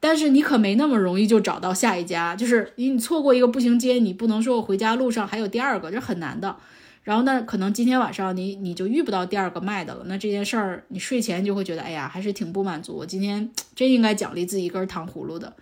[0.00, 6.56] 但是你可没那么容易就找到下一家，就是你错过一个步行街，你不能说我回家路上还有第二个，这很难的。
[7.02, 12.96] 然后呢，可能今天晚上你你就遇不到第二个卖的了，那这件事儿你睡前就会觉得，哎呀，还是挺不满足。
[12.96, 15.52] 我今天真应该奖励自己一根糖葫芦的。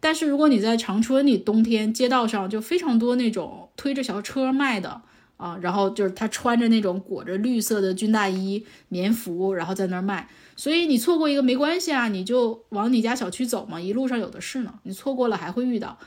[0.00, 5.02] 但是如果你在长春，你冬天街道上就非常多那种推着小车卖的
[5.38, 10.28] 啊，然后就是他穿着那种裹着绿色的军大衣、棉服，然后在那儿卖。
[10.54, 14.74] 所以你错过一个没关系啊，你就往你家小区走嘛，一路上有的是呢。
[14.82, 15.98] 你错过了还会遇到，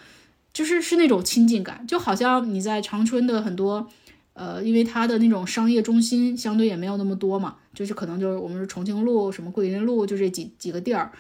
[0.54, 3.88] 就是是那种亲近感，就好像你在长春的很多。
[4.34, 11.12] 呃，因为它的那种商业中心相对也没有那么多嘛，就是可能就是我们是重庆路、什么桂林路，就这几几个地儿。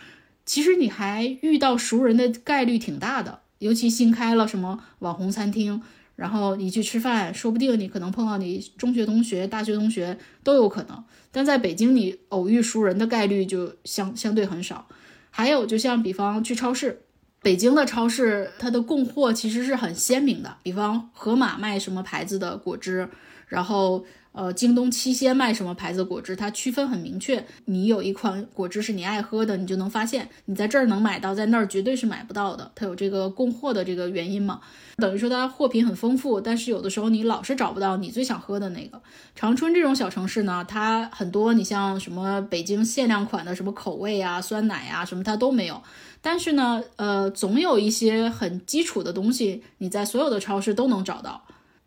[0.45, 5.82] 其实你还遇到熟人的概率挺大的，尤其新开了什么网红餐厅，
[6.22, 11.03] 然后你去吃饭，说不定你可能碰到你中学同学、大学同学都有可能。
[11.32, 14.88] 但在北京，你偶遇熟人的概率就相相对很少。
[15.32, 17.01] 还有，就像比方去超市。
[17.41, 20.57] 北京的超市，它的供货其实是很鲜明的。
[20.61, 23.09] 比方盒马卖什么牌子的果汁，
[23.52, 27.45] 然后呃，京东七鲜卖什么牌子果汁，它区分很明确。
[27.66, 32.72] 你有一款果汁是你爱喝的，你就能发现你在这儿能买到，在那儿绝对是买不到的。
[32.74, 34.62] 它有这个供货的这个原因嘛？
[34.95, 39.02] 等于说它货品很丰富，但是有的时候你老是找不到你最想喝的那个。
[39.36, 45.84] 长春这种小城市呢，它很多，你像什么北京限量款的什么口味啊、酸奶啊什么，它都没有。
[46.22, 51.43] 但是呢，呃，总有一些很基础的东西，你在所有的超市都能找到，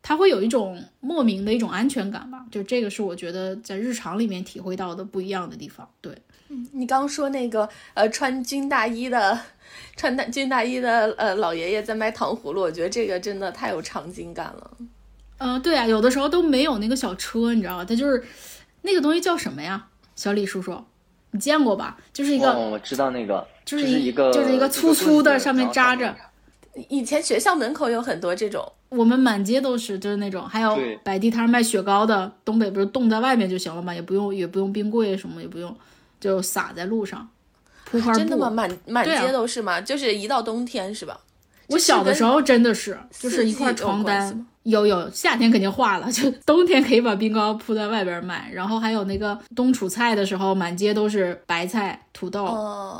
[0.06, 2.44] 它会有一种莫名的一种安全感吧。
[2.50, 5.88] 就这个是我觉得在日常里面体会到的不一样的地方。
[6.02, 6.14] 对，
[6.50, 9.40] 嗯，你刚说那个呃穿军大衣的，
[9.96, 14.70] 穿大军大衣的呃老爷爷在卖糖葫芦，我觉得这个真的太有场景感了。
[15.38, 17.84] 嗯，对啊，有的时候都没有那个小车，你知道吧？
[17.86, 18.22] 他就是
[18.82, 19.86] 那个东西叫什么呀？
[20.14, 20.84] 小李叔叔，
[21.30, 21.96] 你见过吧？
[22.12, 23.46] 就是一个，我知道那个。
[23.64, 26.14] 就是一个，就是一个粗粗的，上面扎着。
[26.90, 30.48] 以前学校门口有很多这种，我们满街都是，就是那种。
[30.48, 35.76] 还有摆地摊卖雪糕的，东北不是冻在外面就行了嘛，也不用也不用冰柜什么也不用，
[36.20, 37.28] 就撒在路上，
[37.84, 38.18] 铺块布。
[38.18, 38.48] 真的吗？
[38.50, 39.80] 满满街都是吗？
[39.80, 41.20] 就是一到冬天是吧？
[41.68, 44.46] 我小的时候真的是，就是一块床单。
[44.64, 48.50] 有有，夏天肯定化了，就冬天可以把冰糕铺在外边卖。
[48.50, 52.46] 然后还有那个冬储菜的时候，满街都是白菜、土豆，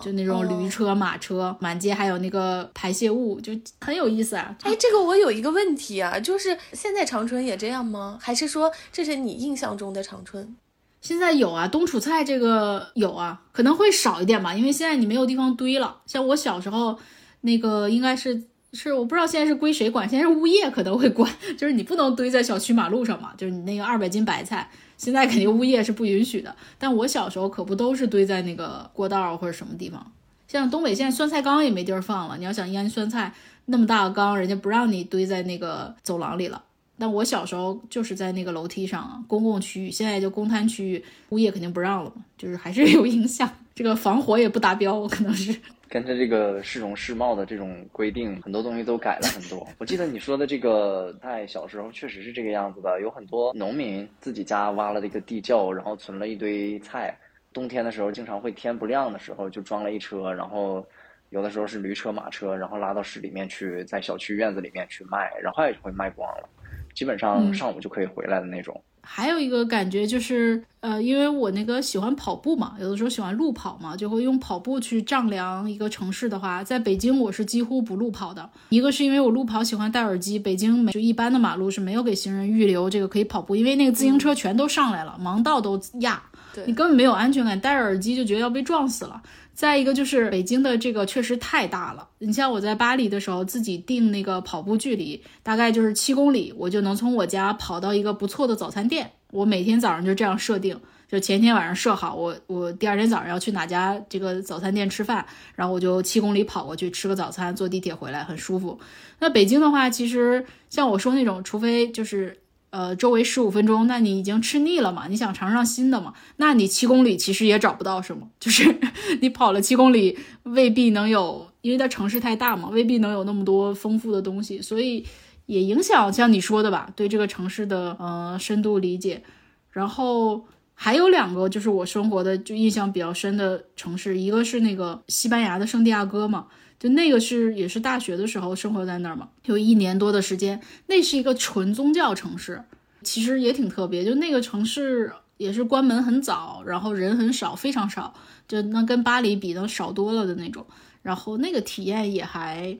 [0.04, 4.54] 就那种驴车、马车，满街还有那个排泄物，就很有意思啊。
[4.62, 8.18] 哎，这个我有一个问题啊，就是现在长春也这样吗？
[8.20, 10.54] 还是说这是你印象中的长春？
[11.00, 16.02] 现在有啊，冬储菜这个有啊，可能会少一点吧，因为现在你没有地方堆了。
[16.04, 16.98] 像我小时候，
[17.40, 18.44] 那个应该是。
[18.74, 24.68] 是我不知道现在是归谁管，现在是物业可能会管，就是你不能堆在小区马路上嘛，就是你那个二百斤白菜，
[24.98, 26.54] 现在肯定物业是不允许的。
[26.76, 30.12] 但我小时候可不都是堆在那个过道或者什么地方，
[30.48, 33.32] 像东北现在酸菜缸也没地儿放了，你要想腌酸菜，
[33.66, 36.62] 那么大个缸，人家不让你堆在那个走廊里了。
[36.98, 45.60] 但我小时候就是在那个楼梯上，公共区域，现在就公摊区域，物业肯定不让了嘛，就是还是有影响，这个防火也不达标，可能是。
[45.88, 49.66] 跟着这个市容市貌的这种规定，很多东西都改了很多。
[49.78, 53.00] 我记得你说的这个，在小时候确实是这个样子的。
[53.00, 57.16] 有很多农民自己家挖了这个地窖，然后存了一堆菜。
[57.52, 60.84] 冬天的时候，经常会天不亮的时候就装了一车，然后
[61.30, 66.48] 有的时候是驴车、马车，然后拉到市里面去，在小区院子里面去卖，然后也就会卖光了，
[66.94, 68.82] 基本上上午就可以回来的那种。
[69.06, 78.48] 还有一个感觉就是，呃，因为我那个喜欢跑步嘛，有的时候喜欢路跑嘛，就会用跑步去丈量一个城市的话，在北京我是几乎不路跑的。
[78.70, 86.22] 一个是因为我路跑喜欢戴耳机，北京没就一般的马路是没有给行人预留这个可以跑步，因为那个自行车全都上来了，盲道都压，
[86.66, 89.22] 你根本没有安全感，戴着耳机就觉得要被撞死了。
[89.54, 99.12] 再一个就是北京的这个确实太大了，你像我在巴黎的时候自己定那个跑步距离，大概就是七公里，我就能从我家跑到一个不错的早餐店。
[99.30, 100.78] 我每天早上就这样设定，
[101.08, 105.24] 就前天晚上设好，我我第二天早上要去哪家这个早餐店吃饭，
[105.54, 108.78] 然后我就七公里跑过去吃个早餐，坐地铁回来很舒服。
[109.20, 112.36] 那北京的话，其实像我说那种，除非就是。
[112.74, 115.06] 呃，周围十五分钟，那你已经吃腻了嘛？
[115.06, 116.12] 你想尝尝新的嘛？
[116.38, 118.80] 那你七公里其实也找不到什么，就是
[119.22, 125.06] 你跑了七公里，未必能有，因为它城市太大嘛，未必能有那么多丰富的东西，所以
[125.46, 129.22] 也影响像你说的吧，对这个城市的呃深度理解。
[129.70, 130.44] 然后
[130.74, 136.46] 还有两个就是我生活的就印象比较深的城市，一个是那个西班牙的圣地亚哥嘛。
[136.84, 140.60] 就那个是也是大学的时候生活在那儿嘛，有一年多的时间。
[140.86, 142.62] 那是一个纯宗教城市，
[143.02, 144.04] 其实也挺特别。
[144.04, 148.12] 就那个城市也是关门很早，然后人很少，非常少，
[148.46, 150.66] 就那跟巴黎比能少多了的那种。
[151.00, 152.76] 然后那个体验也还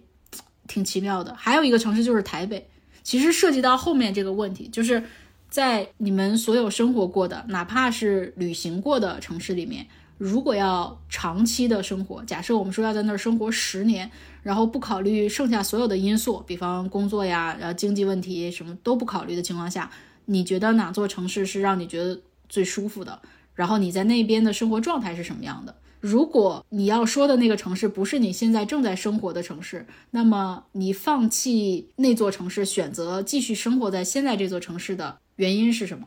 [0.68, 1.34] 挺奇妙的。
[1.34, 2.68] 还有一个城市就是台北，
[3.02, 5.02] 其实涉及到后面这个问题，就是
[5.48, 9.86] 在你们所有生活过的，哪怕是旅行过的城市里面，
[10.18, 14.10] 如果要长期的生活，假设我们说要在那儿生活十年，
[14.42, 19.90] 然后不考虑剩下所有的因素，比方工作呀、然后经济问题什么都不考虑的情况下，
[20.26, 23.20] 你觉得哪座城市是让你觉得最舒服的？
[23.54, 25.74] 然后你在那边的生活状态是什么样的？
[26.00, 36.06] 如果你要说的那个城市不是你现在正在生活的城市，那么你放弃那座城市，选择继续生活在现在这座城市的原因是什么？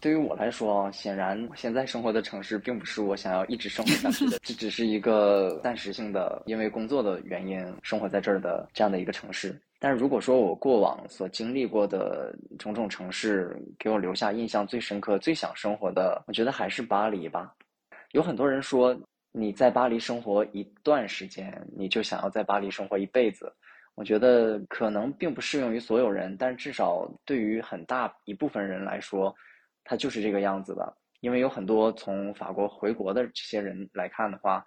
[0.00, 9.60] 对于我来说，显然我现在生活的城市并不是我想要一直生活下去的， 这只是一个暂时性的，因为工作的原因生活在这儿的这样的一个城市。
[9.78, 17.54] 但是如果说我过往所经历过的种种城市给我留下印象最深刻、最想生活的，我觉得还是巴黎吧。
[18.12, 18.96] 有很多人说
[19.32, 23.52] 你在巴黎生活一段时间，你就想要在巴黎生活一辈子。
[23.96, 29.34] 我觉得可能并不适用于所有人，但至少对于很大一部分人来说。
[29.84, 34.64] 它就是这个样子的，因为有很多从法国回国的这些人来看的话，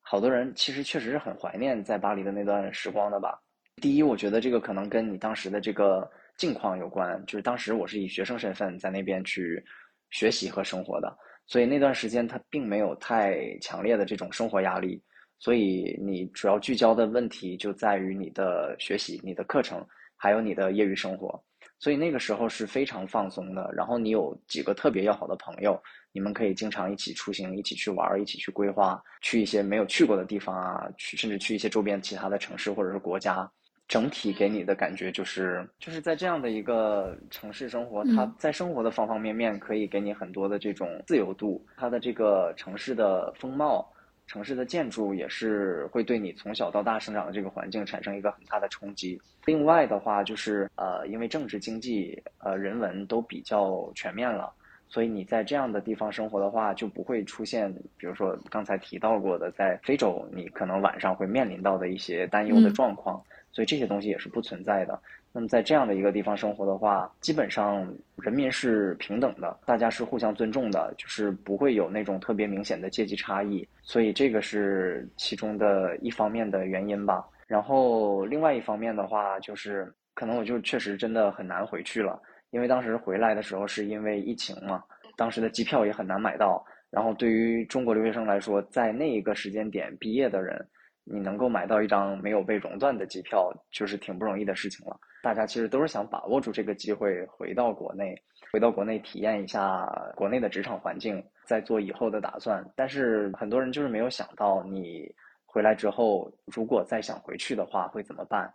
[0.00, 3.40] 好多人其实确实是很怀念在巴黎的那段时光的吧。
[3.76, 9.64] 第一，我觉得这个可能跟你当时的这个境况有关，就是当时我是以学生身份在那边去
[10.10, 15.02] 学习和生活的，所以那段时间它并没有太强烈的这种生活压力，
[15.38, 19.86] 所以你主要聚焦的问题就在于你的学习、你的课程，
[20.16, 21.42] 还有你的业余生活。
[21.80, 33.50] 所以那个时候是非常放松的，然后你有几个特别要好的朋友，你们可以经常一起出行，一起去玩，一起去规划，去一些没有去过的地方啊，去甚至去一些周边其他的城市或者是国家。
[33.88, 43.90] 整体给你的感觉就是，就是在这样的一个城市生活，它在生活的方方面面可以给你很多的这种自由度，它的这个城市的风貌。
[44.30, 49.20] 城市的建筑也是会对你从小到大生长的这个环境产生一个很大的冲击。
[49.44, 54.48] 另外的话，就是呃，因为政治、经济、呃人文都比较全面了，
[54.88, 63.20] 所以你在这样的地方生活的话，就不会出现，比如说刚才提到过的，在非洲你可能晚上会面临到的一些担忧的状况。
[63.50, 64.96] 所以这些东西也是不存在的。
[65.32, 73.66] 那么在这样的一个地方生活的话，基本上人民是平等的，大家是互相尊重的，就是不会有那种特别明显的阶级差异。
[73.80, 77.24] 所以这个是其中的一方面的原因吧。
[77.46, 82.20] 然后另外一方面的话，就是可能我就确实真的很难回去了，
[82.50, 84.82] 因为当时回来的时候是因为疫情嘛，
[85.16, 86.64] 当时的机票也很难买到。
[86.90, 90.66] 然后对于中国留学生来说，在那一个时间点毕业的人。
[91.12, 94.96] 你能够买到一张没有被熔断的机票，就是挺不容易的事情了。
[95.22, 98.14] 大家其实都是想把握住这个机会，回到国内，
[98.52, 99.84] 回到国内体验一下
[100.14, 102.64] 国内的职场环境，再做以后的打算。
[102.76, 105.12] 但是很多人就是没有想到，你
[105.44, 108.48] 回来之后，如果再想回去的话，会怎么办？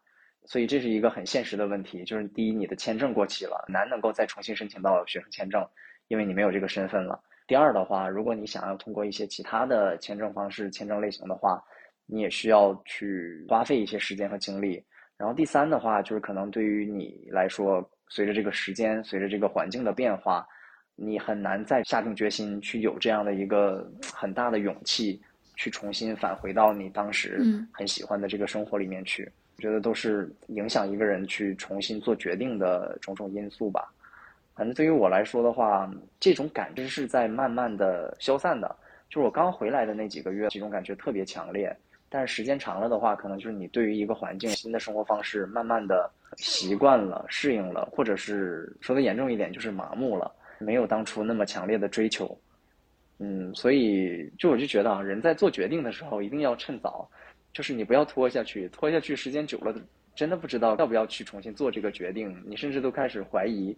[0.45, 2.03] 所以这是一个很现实的问题。
[2.05, 5.67] 就是第一，你的签证过期了，难能够再重新申请到学生签证，
[6.07, 7.21] 因为你没有这个身份了。
[7.47, 11.63] 第二的话，如果你想要通过一些其他的签证方式、签证类型的话，
[12.05, 14.83] 你也需要去花费一些时间和精力，
[15.17, 20.47] 然后第三的话，就是可能对于你来说，随着这个时间，随着这个环境的变化，
[20.95, 25.21] 你很难再下定决心去有这样的一个很大的勇气，
[25.55, 27.41] 去重新返回到你当时
[27.71, 29.29] 很喜欢的这个生活里面去。
[29.57, 33.89] 我觉得都是影响一个人去重新做决定的种种因素吧。
[34.53, 35.89] 反正对于我来说的话，
[36.19, 38.75] 这种感知是在慢慢的消散的。
[39.09, 41.73] 就是我刚回来的那几个月，这种感觉特别强烈。
[42.15, 52.39] 但是时间长了的话，可能就是你对于一个环境、新的生活方式，慢慢的习惯了、适应了，或者是说的严重一点，就是麻木了，没有当初那么强烈的追求。
[53.19, 57.05] 嗯，所以就我就觉得啊，人在做决定的时候一定要趁早，
[57.51, 59.75] 就是你不要拖下去，拖下去时间久了，
[60.15, 63.77] 真的不知道要不要去重新做这个决定，你甚至都开始怀疑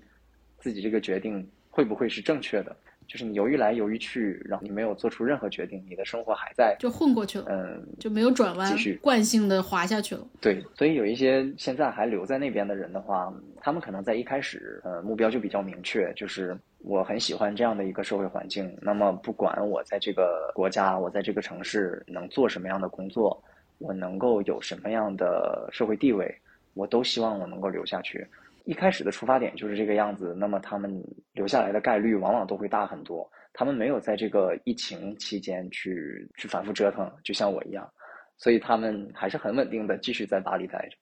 [0.59, 2.77] 自己这个决定会不会是正确的。
[3.07, 10.27] 就是你犹豫来犹豫去，然后你没有做出任何决定，你的生活还在就混过去了，嗯，就没有转弯，继续惯性的滑下去了。
[10.41, 18.77] 对，所以有一些现在还留在那边的人的话，他们可能在一开始，呃，目标就比较明确，就是我很喜欢这样的一个社会环境。
[18.81, 23.41] 那么不管我在这个国家，我在这个城市能做什么样的工作，
[23.77, 26.33] 我能够有什么样的社会地位，
[26.73, 28.27] 我都希望我能够留下去。
[28.67, 30.93] 一开始的出发点就是这个样子，那么他们
[31.31, 33.25] 留下来的概率往往都会大很多。
[33.53, 37.89] 他们没有在这个疫情期间去去反复折腾，就像我一样，
[38.37, 40.97] 所以他们还是很稳定的继续在巴黎待着。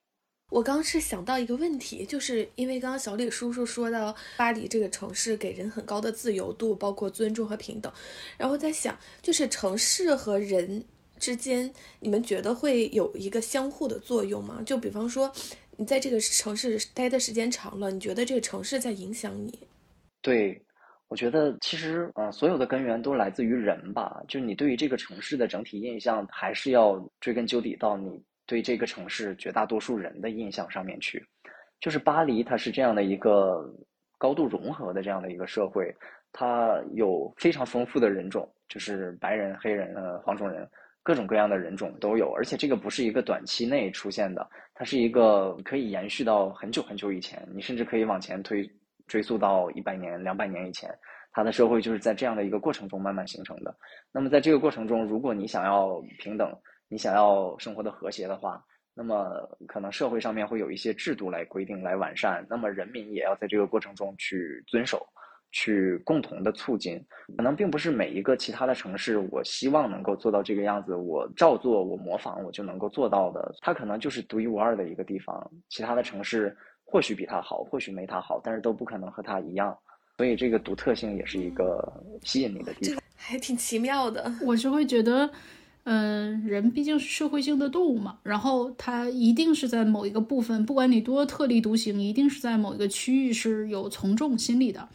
[0.51, 7.91] 我刚是想到一个问题，就是因为刚刚小李叔叔说到巴黎这个城市给人很高的自由度，包括尊重和平等，
[8.37, 10.85] 然后在想，就是城市和人
[11.17, 14.61] 之间，你们觉得会有一个相互的作用吗？
[14.63, 15.31] 就比方说，
[15.77, 19.67] 你在这个城市待的时间长了，你觉得这个城市在影响你？
[20.21, 20.61] 对，
[21.07, 24.23] 我觉得其实，嗯，所有的根源都来自于人吧。
[24.27, 28.23] 就你对于这个城市的整体印象，还是要追根究底到你。
[28.47, 31.25] 对这个城市绝大多数人的印象上面去，
[31.79, 33.67] 就是巴黎，它是这样的一个
[34.19, 35.91] 高度融合的这样的一个社会，
[36.31, 40.69] 它有非常丰富的人种，就是白人、黑人、呃黄种人，
[41.01, 44.47] 各种各样的人种都有，而且这个不是一个短期内出现的，
[44.77, 48.69] 它是一个可以延续到很久很久以前，你甚至可以往前推
[49.07, 50.93] 追溯到一百年、两百年以前，
[51.31, 53.73] 它的社会就是在这样的一个过程中慢慢形成的。
[54.11, 56.51] 那么在这个过程中，如果你想要平等，
[56.89, 58.61] 你想要生活的和谐的话，
[58.93, 62.45] 那么可能社会上面会有一些制度来规定、来完善。
[62.49, 65.07] 那么人民也要在这个过程中去遵守，
[65.55, 67.01] 去共同的促进。
[67.37, 73.55] 可能并不是每一个其他的城市，我希望能够做到这个样子，我照做、我模仿，我就能够做到的。
[73.61, 75.49] 它可能就是独一无二的一个地方。
[75.69, 76.53] 其他的城市
[76.83, 79.75] 或许比它好，或许没它好，但是都不可能和它一样。
[80.17, 81.81] 所以这个独特性也是一个
[82.23, 83.01] 吸引你的地方。
[83.15, 84.29] 还挺奇妙的。
[84.41, 85.31] 我是会觉得。
[85.87, 94.89] 嗯，人毕竟是社会性的动物嘛，然后它一定是在某一个部分，不管你多特立独行，一定是在某一个区域是有从众心理的。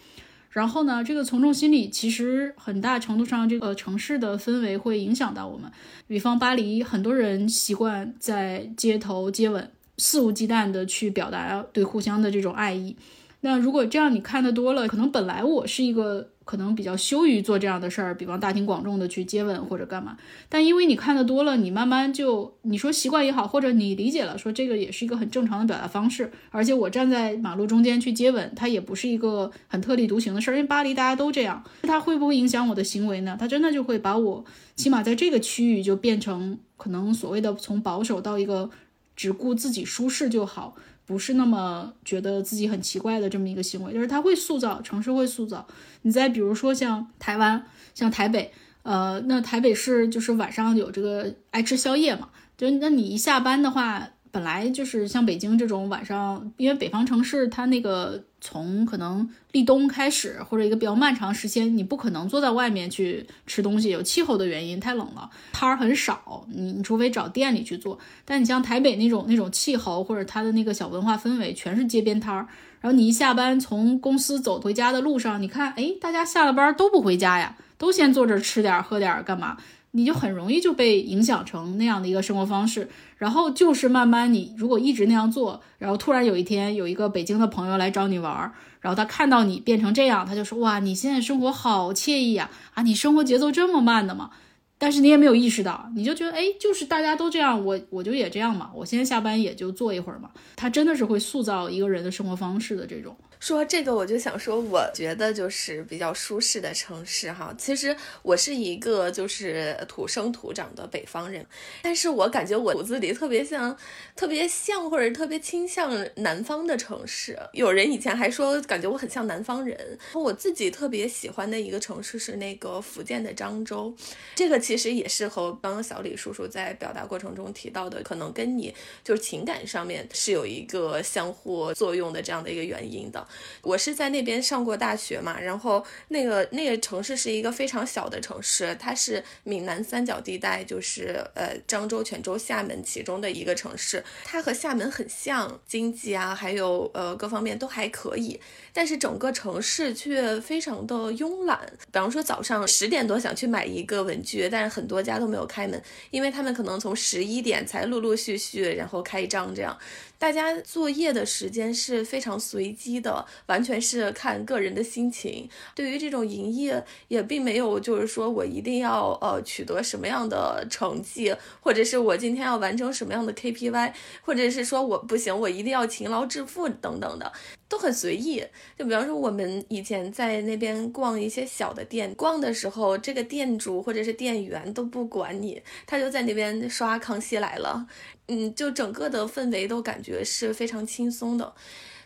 [0.51, 5.71] 然后呢，这个从众心理其实很大程度上，这个城市的氛围会影响到我们。
[6.09, 12.97] 比方巴黎，很多人习惯在街头接吻，肆无忌惮的去表达对互相的这种爱意。
[13.43, 20.17] 那如果这样你看的多了，可能本来我是一个可能比较羞于做这样的事儿，比方大庭广众的去接吻或者干嘛。
[20.51, 26.31] 但因为你看的多了，你慢慢就你说习惯也好，或者你理解了，说这个也是一个很正常的表达方式。
[26.51, 31.65] 而且我站在马路中间去接吻，它也不是一个很特立独行的事儿，因为巴黎大家都这样。
[31.83, 33.39] 它会不会影响我的行为呢？
[33.41, 34.45] 它真的就会把我
[34.77, 38.69] 起码在这个区域就变成可能所谓的从保守到一个
[39.17, 40.75] 只顾自己舒适就好。
[41.11, 45.67] 不是那么觉得自己很奇怪的这么一个行为，就是他会塑造城市，会塑造。
[46.03, 48.53] 你再比如说像台湾，像台北，
[48.85, 54.11] 呃，那台北市就是晚上有这个爱吃宵夜嘛，就那你一下班的话。
[54.33, 67.99] 本来就是像北京这种晚上，因为北方城市它那个从可能立冬开始，或者一个比较漫长时间，你不可能坐在外面去吃东西，有气候的原因，太冷了，摊儿很少，你你除非找店里去做。
[68.25, 72.47] 但你像台北那种那种气候，或者它的那个小文化氛围，全是街边摊儿。
[72.81, 79.59] 然后你一下班从公司走回家的路上，你看，哎，大家下了班都不回家呀，都先坐这吃点喝点干嘛？
[79.93, 94.31] 你就很容易就被影响成那样的一个生活方式，然后就是慢慢你如果一直那样做，然后突然有一天有一个北京的朋友来找你玩，然后他看到你变成这样，他就说哇，你现在生活好惬意呀，啊，你生活节奏这么慢的吗？
[94.79, 103.15] 但是你也没有意识到，你就觉得哎，就是大家都这样，我我就也这样嘛，我现在下班也就坐一会儿嘛，他真的是会塑造一个人的生活方式的这种。
[103.41, 107.55] 说这个，我就想说，我觉得就是比较舒适的城市哈。
[107.59, 111.45] 其实我是一个就是土生土长的北方人，
[111.83, 113.75] 但是我感觉我骨子里特别像，
[114.15, 117.39] 特别像或者特别倾向南方的城市。
[117.55, 119.99] 有人以前还说，感觉我很像南方人。
[120.13, 123.95] 我自己特别喜欢的一个城市是那个福建的漳州，
[124.35, 133.27] 这个其实也是和刚刚小李叔叔在表达过程中提到的，可能跟你就是情感上面是有一个相互作用的这样的一个原因的。
[133.63, 148.41] 我是在那边上过大学嘛，然后那个那个城市是一个非常小的城市，它是闽南三角地带，就是呃漳州、泉州、厦门其中的一个城市，它和厦门很像，经济啊还有呃各方面都还可以，
[148.73, 151.61] 但是整个城市却非常的慵懒。
[151.93, 159.77] 比方说早上十点多想去买一个文具，但是很多家都没有开门，因为他们可能从十一点才陆陆续续然后开张这样。
[160.21, 165.49] 大家作业的时间是非常随机的，完全是看个人的心情。
[165.75, 177.33] 对于这种营业，也并没有就是说我一定要呃取得什么样的成绩，或者是我今天要完成什么样的 KPI，或者是说我不行，我一定要勤劳致富等等的。
[177.71, 178.45] 都很随意，
[178.77, 187.87] 就比方说我们以前在那边逛一些小的店，逛的时候，这个店主或者是店员都不管你，他就在那边刷《康熙来了》，
[188.27, 191.55] 嗯，就整个的氛围都感觉是非常轻松的。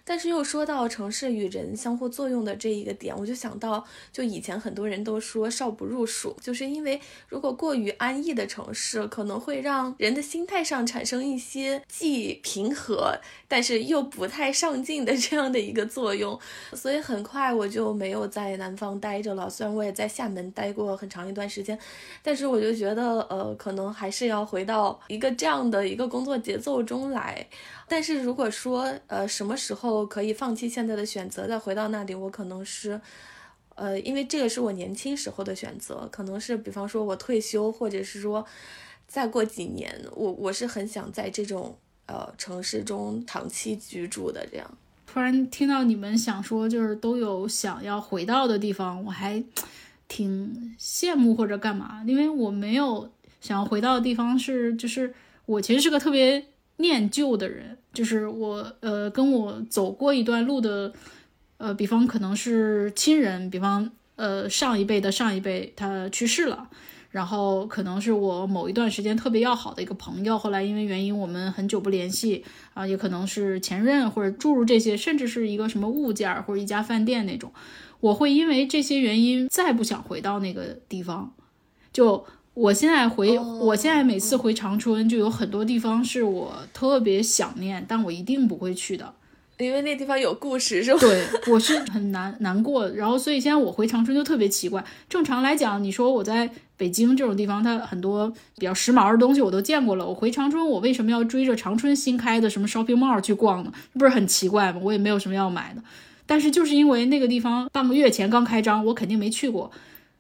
[0.05, 3.83] 但是又说到城市与人相互作用的这一个点，我就想到，
[4.13, 16.39] 就以前很多人都说少不入蜀，就是因为如果过于安逸的城市，可能会让人的心态上产生一些既平和，但是又不太上进的这样的一个作用，
[16.75, 19.49] 所以很快我就没有在南方待着了。
[19.49, 21.79] 虽然我也在厦门待过很长一段时间，
[22.23, 27.47] 但是我就觉得，呃，可能还是要回到一个这样的一个工作节奏中来。
[27.87, 32.99] 但是如果说，呃，什么时候可以放弃现在的选择，再回到那里，我可能是，
[33.74, 38.45] 呃，因为这个是我年轻时候的选择，可能是比方说我退休，或者是说
[39.07, 41.76] 再过几年，我我是很想在这种
[42.07, 44.47] 呃城市中长期居住的。
[44.51, 49.45] 这样，突然听到你们想说就是都有想要回到的地方，我还
[50.09, 53.11] 挺羡慕或者干嘛，因为我没有
[53.43, 55.12] 想要回到的地方是，就是
[55.45, 56.47] 我其实是个特别。
[56.79, 60.93] 念旧的人，就是我，呃，跟我走过一段路的，
[61.59, 66.68] 呃，比方可能是亲人，比方，呃，上一辈的上一辈他去世了，
[67.11, 77.53] 然后可能是我某一段时间特别要好的一个朋友，后来因为原因我们很久不联系，啊，也可能是前任或者诸如这些，甚至是一个什么物件或者一家饭店那种，
[78.01, 81.33] 我会因为这些原因再不想回到那个地方，
[81.93, 82.27] 就。
[82.55, 89.13] 我现在回，我现在每次回长春，就有很多地方是我特别想念，但我一定不会去的，
[89.59, 91.01] 因为那地方有故事，是吧？
[91.01, 92.89] 对， 我是很难难过。
[92.91, 94.85] 然后，所以现在我回长春就特别奇怪。
[95.09, 100.07] 正常来讲，你说我在北京这种地方，它很多比较时髦的东西我都见过了。
[100.07, 103.73] 我回长春，我为什么要追着长春新开的什么 shopping mall 去逛呢？
[103.95, 104.79] 不是很奇怪吗？
[104.81, 105.83] 我也没有什么要买的。
[106.25, 109.73] 但是就是因为那个地方半个月前刚开张，我肯定没去过。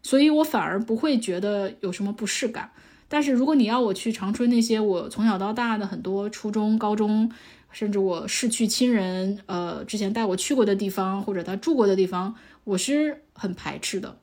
[0.04, 2.70] 所以我反而不会觉得有什么不适感，
[3.08, 7.28] 但是如果你要我去长春那些我从小到大的很多初中、高中，
[7.72, 14.16] 甚至我逝去亲人，呃，之前带我去过的地方或者他住过的地方，我是很排斥的。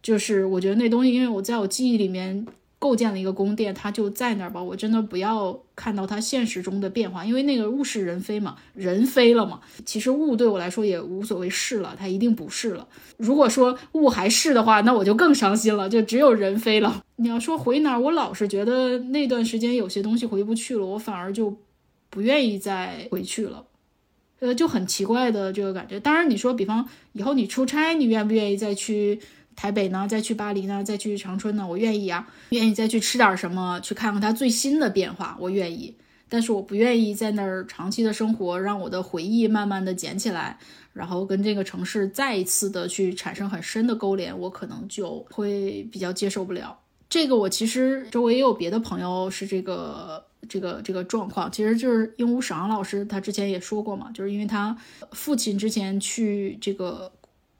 [0.00, 2.46] 就是我觉得那东西，因为我在我记忆里面。
[2.78, 4.62] 构建了一个宫殿，它就在那儿吧。
[4.62, 9.60] 我真的不要看到它现实中的变化，因为那个物是人非嘛，人飞了嘛。
[9.84, 12.86] 其实物对我来说也无所谓是了，它一定不是了。
[13.16, 17.02] 如果说物还是的话，那我就更伤心了，就只有人飞了。
[17.16, 21.56] 你要说回哪儿，我老是觉得那段时间有些东西回不去了，我反而就
[22.10, 23.64] 不愿意再回去了。
[24.38, 25.98] 呃，就很奇怪的这个感觉。
[25.98, 29.20] 当然，你说比方以后你出差，你愿不愿意再去？
[29.58, 35.96] 台北呢，再去巴黎呢，再去长春呢，我愿意啊，愿意再去吃点什么，去看看它最新的变化，我愿意。
[36.28, 40.56] 但是我不愿意在那儿长期的生活，让我的回忆慢慢的捡起来，
[40.92, 46.78] 然后跟这个城市再一次的去产生很深的勾连，我可能就会比较接受不了。
[47.10, 54.76] 这个我其实周围也有别的朋友是这个这个这个状况，其实就是鹦鹉沈阳老师他之前也说过嘛，就是因为他
[55.10, 57.10] 父亲之前去这个。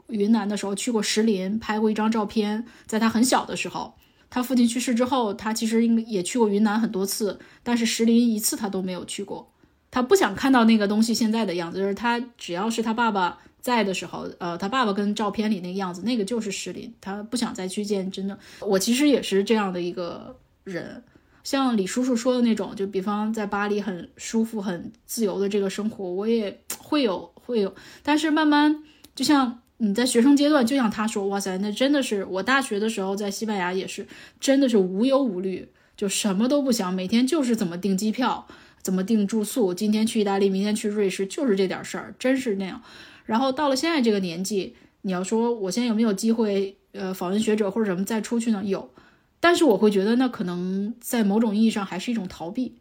[0.08, 2.66] 云南的时候去过石林，拍过一张照片。
[2.86, 3.94] 在他很小的时候，
[4.28, 9.52] 他父亲去世之后，他其实应该也去过云南很多次，但是石林一次他都没有去过。
[9.90, 16.92] 他不想看到那个东西现在的样子，就是他只要是他爸爸在的时候，呃，他爸爸跟照片里那个样子，那个就是石林。
[17.00, 18.38] 他不想再去见真的。
[18.60, 21.02] 我其实也是这样的一个人，
[21.42, 28.82] 像李叔叔说的那种，就比方在巴黎很舒服、很自由的这个生活，我也会有会有，但是慢慢
[29.14, 29.60] 就像。
[29.80, 34.06] 你在学生阶段，就像他说，哇塞，那真的是我大学的时候在西班牙也是，
[34.40, 38.48] 真的是无忧无虑，就什么都不想，每天就是怎么订机票，
[38.82, 42.82] 怎么订住宿，今天去意大利，明天去瑞士，就是这点事儿，真是那样。
[43.24, 48.62] 然后到了现在这个年纪，你要说我现在有没有机会，呃，访问学者或者什么再出去呢？
[48.64, 48.90] 有，
[49.38, 52.74] 但是我会觉得那可能在某种意义上还是一种逃避，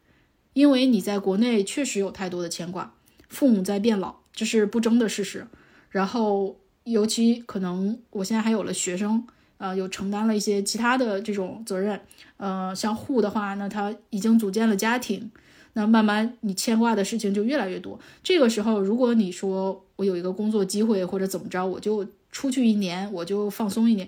[0.53, 2.95] 因为你在国内确实有太多的牵挂，
[3.29, 5.45] 父母在变老，这是不争的事实，
[5.91, 6.57] 然后。
[6.87, 9.25] 尤其可能我现在还有了学生，
[9.57, 11.99] 呃，有承担了一些其他的这种责任，
[12.37, 15.29] 呃，像户的话，那他已经组建了家庭，
[15.73, 17.99] 那慢慢你牵挂的事情就越来越多。
[18.23, 24.07] 这个时候，如果你说我有一个工作机会或者怎么着，我就出去一年，我就放松一年，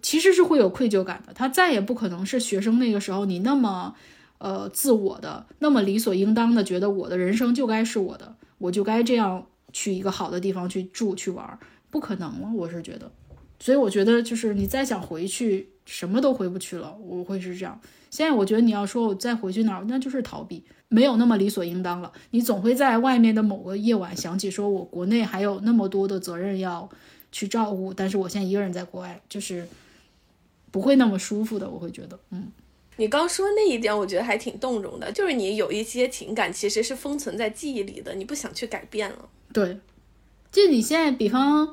[0.00, 1.32] 其实是会有愧疚感的。
[1.34, 3.94] 他再也不可能是学生那个时候你那么，
[4.38, 11.58] 呃，自我的，那么理所应当的觉得我的人生就该是我的，我就该这样去一个好的地方去住去玩。
[11.94, 13.08] 不可能了，我是觉得，
[13.60, 16.92] 所以我觉得就是你再想回去，什么都回不去了。
[17.00, 17.80] 我会是这样。
[18.10, 22.10] 现在我觉得你要说我再回去哪儿，那就是逃避，没有那么理所应当了。
[22.32, 26.90] 你总会在外面的某个夜晚想起，说我国内还有那么多的责任要
[27.30, 29.64] 去照顾，但是我现在一个人在国外，就是
[30.72, 31.70] 不会那么舒服的。
[31.70, 32.48] 我会觉得，嗯。
[32.96, 39.28] 你刚说那一点，我觉得还挺动容的，就是你有一些情感其实是封存在记忆里的，你不想去改变了。
[39.52, 39.78] 对，
[40.54, 41.68] 就你现在，比方，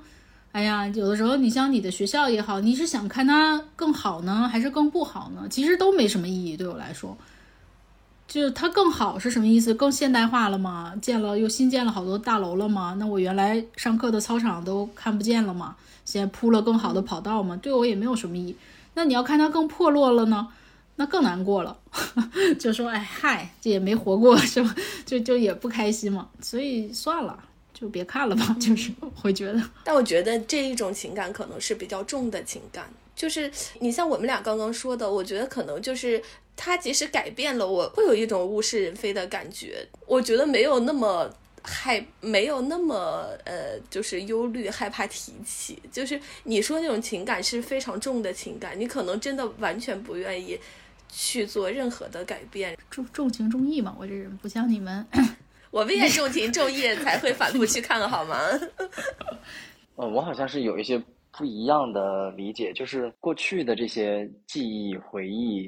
[0.54, 5.46] 哎呀，有的时候你像你的学校也好，你是想看它更好呢，还是更不好呢？
[5.52, 7.16] 其实都没什么意义，对我来说。
[8.28, 9.72] 就是它更好是什么意思？
[9.76, 10.94] 更现代化了吗？
[11.00, 12.96] 建了又新建了好多大楼了吗？
[12.98, 15.76] 那我原来上课的操场都看不见了吗？
[16.04, 17.56] 现在铺了更好的跑道吗？
[17.58, 18.56] 对我也没有什么意义。
[18.96, 20.48] 那你要看它更破落了呢，
[20.96, 21.78] 那更难过了。
[22.58, 24.76] 就说哎嗨，这也没活过是吧？
[25.06, 26.28] 就就也不开心嘛。
[26.42, 27.38] 所以算了，
[27.82, 28.56] 就别看了吧。
[28.62, 32.88] 就是会觉得， 但我觉得这一种情感可能是比较重的情感。
[33.16, 36.22] 就是你像我们俩刚刚说的，我觉得可能就是
[36.56, 39.86] 他即使改变了，我会有一种物是人非的感觉。
[40.06, 41.30] 我觉得没有那么
[41.64, 45.82] 害，没有那么呃，就是忧虑、害怕提起。
[45.92, 50.58] 就是你说那种情感是非常重的情感，你可能真的完全不愿意
[51.10, 52.76] 去做任何的改变。
[52.90, 55.06] 重重情重义嘛，我这人不像你们，
[55.72, 58.38] 我们也重情重义才会反复去看，好吗？
[59.96, 61.02] 呃， 我好像是有一些。
[61.34, 65.66] 不一样的理解，就是过去的这些记忆回忆，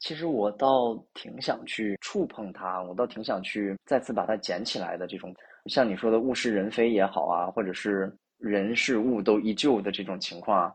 [0.00, 5.06] 其实我倒挺想去触碰它，我倒挺想去再次把它捡起来的。
[5.06, 10.70] 这种像你说的物是人非也好啊，或者是人事物都依旧的这种情况，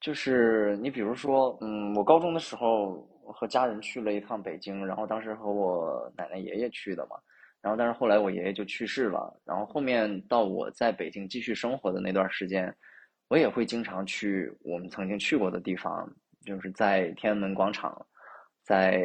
[0.00, 7.16] 就是你比如说，嗯，我高中的时候和家人去了一趟北京，然后当时和我奶奶爷爷去的嘛，
[7.62, 12.74] 然后但是后来我爷爷就去世了，然后后面到我在北京继续生活的那段时间。
[13.28, 16.08] 我也会经常去我们曾经去过的地方，
[16.44, 18.06] 就是在天安门广场，
[18.62, 19.02] 在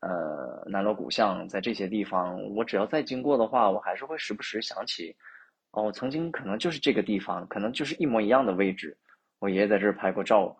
[0.00, 5.14] 呃南锣鼓巷，在这些地方，我只要再经过的话，我还是会时不时想起，
[5.72, 8.96] 哦，曾经可能就是这个地方，可能就是一模一样的位置，
[9.38, 10.56] 我爷爷在这儿拍过照，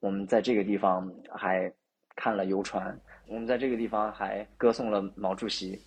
[0.00, 1.72] 我们在这个地方还
[2.16, 2.98] 看了游船，
[3.28, 5.80] 我们在这个地方还歌颂了毛主席，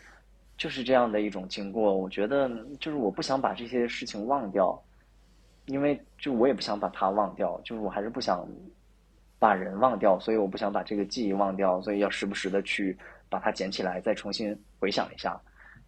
[0.58, 1.96] 就是这样的一种经过。
[1.96, 2.50] 我觉得，
[2.80, 4.82] 就是我不想把这些事情忘掉。
[5.68, 8.48] 因为就我也不想把它忘掉，就是我还是不想
[9.40, 12.96] 把人忘掉，所以我不想把这个记忆忘掉，所以要时不时的去
[13.30, 15.42] 把它捡起来，再重新回想一下。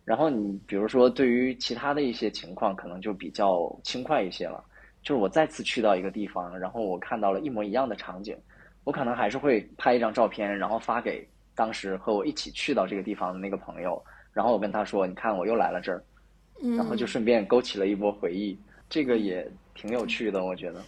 [0.04, 4.64] 然后你比如说对于其他的一些情况，可能就比较轻快一些了。
[5.04, 8.36] 就是我再次去到一个地方，然后我看到了一模一样的场景，
[8.84, 14.04] 我可能还是会拍一张照片，然后发给当时和我一起去到这个地方的那个朋友，
[14.38, 16.04] 然后我跟他说：“你看，我又来了这儿。”
[16.78, 18.56] 然后就顺便勾起了一波回忆。
[18.88, 19.50] 这个也。
[19.80, 20.84] 挺有趣的，我觉得。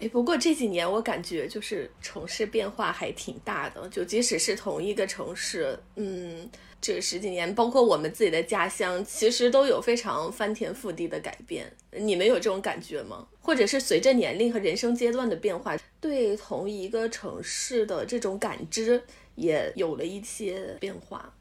[0.00, 6.46] 哎，不过这几年我感觉就是城市变化还挺大的，就即使是同一个城市，嗯，
[6.78, 11.72] 这十几年，包括我们自己的家乡，其实都有非常翻天覆地的改变。
[11.92, 13.26] 你们有这种感觉吗？
[13.40, 19.02] 或者是随着年龄和人生阶段的变化，对同一个城市的这种感知
[19.36, 21.32] 也有了一些变化？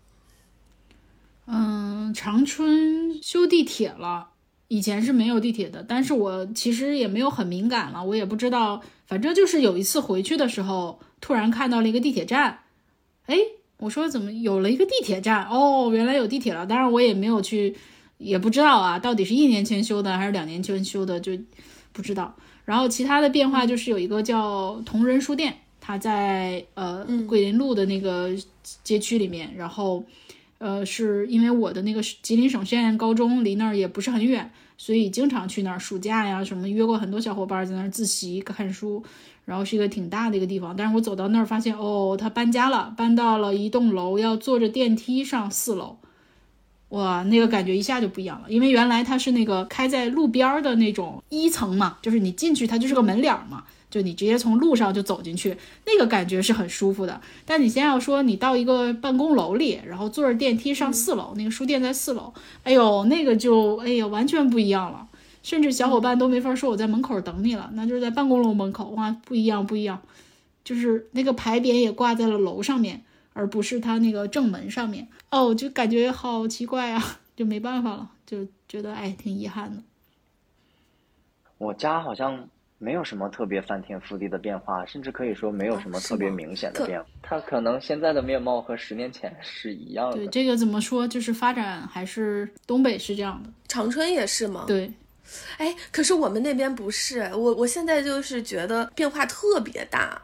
[1.46, 4.30] 嗯，长春修地铁了。
[4.70, 12.60] 以前是没有地铁的，但是我其实也没有很敏感了，我也不知道，反正就是有一次回去的时候，突然看到了一个地铁站，
[13.28, 13.38] 哎，
[13.78, 15.46] 我说怎么有了一个地铁站？
[15.48, 16.66] 哦，原来有地铁了。
[16.66, 17.76] 当然我也没有去，
[18.18, 21.34] 也不知道啊，到底是一年前修的还是两年前修的，就
[21.92, 22.34] 不知道。
[22.66, 28.32] 然后其他的变化就是有一个叫同仁书店，它在呃桂林路的那个
[28.84, 30.04] 街区里面，然后。
[30.64, 35.78] 呃，是因为我的那个吉林省实验高中离那儿也不是很远，所以经常去那儿。
[35.78, 39.04] 暑假呀什么约过很多小伙伴在那儿自习看书，
[39.44, 40.74] 然后是一个挺大的一个地方。
[40.74, 45.98] 但是我走到那儿发现，哦，他搬家了，搬到了一栋楼，要坐着电梯上四楼。
[46.90, 53.66] 哇，那个感觉一下就不一样了，因为原来它是那个开在路边的那种一层嘛，就是你进去它就是个门脸嘛。
[53.94, 57.22] 就你直接从路上就走进去，那个感觉是很舒服的。
[57.46, 62.34] 但你先要说你到一个办公楼里，然后坐着电梯上四楼，那个书店在四楼，
[62.64, 65.08] 哎呦，那个就哎呀完全不一样了。
[65.44, 70.02] 甚至小伙伴都没法说我在门口等你了，那就是在办公楼门口，哇，不一样不一样。
[70.64, 75.08] 就是那个牌匾也挂在了楼上面，而不是它那个正门上面。
[75.30, 79.84] 哦，就感觉好奇怪啊，就没办法了，就觉得哎挺遗憾的。
[81.60, 82.50] 我家好像。
[82.84, 87.10] 没有什么特别翻天覆地的变化，甚至可以说没有什么特别明显的变化。
[87.22, 90.18] 它可能现在的面貌和十年前是一样的。
[90.18, 91.08] 对，这个怎么说？
[91.08, 94.66] 就是发展还是东北是这样的，长春也是吗？
[94.68, 94.92] 对。
[95.58, 97.22] 哎，可是我们那边不是。
[97.34, 100.22] 我我现在就是觉得变化特别大。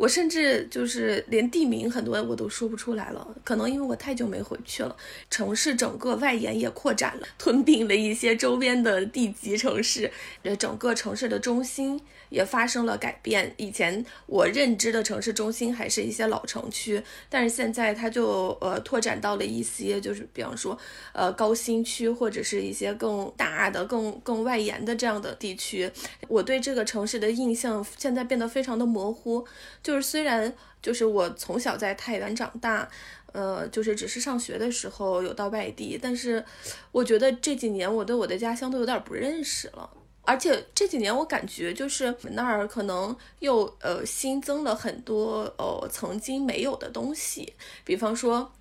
[0.00, 4.96] 我甚至就是连地名很多我都说不出来了，可能因为我太久没回去了。
[5.28, 10.10] 城市整个外延也扩展了，吞并了一些周边的地级城市，
[10.42, 12.00] 呃，整个城市的中心
[12.30, 13.52] 也发生了改变。
[13.58, 20.78] 以前我认知的城市中心还是一些老城区，但是现在它就呃拓展到了一些，就是比方说
[21.12, 25.90] 呃高新区或者是一些更大的、更更外延的这样的地区。
[26.28, 29.46] 我对这个城市的印象现在变得非常的模糊，
[29.82, 30.50] 就是虽然
[30.80, 32.88] 就是我从小在太原长大。
[33.32, 36.44] 呃，就是只是上学的时候有到外地，但是
[36.90, 39.88] 我觉得这几年我对我的家乡都有点不认识了，
[40.22, 47.54] 而且这几年我感觉就是那儿可能又呃新增了很多呃曾经没有的东西，
[47.84, 48.52] 比方说。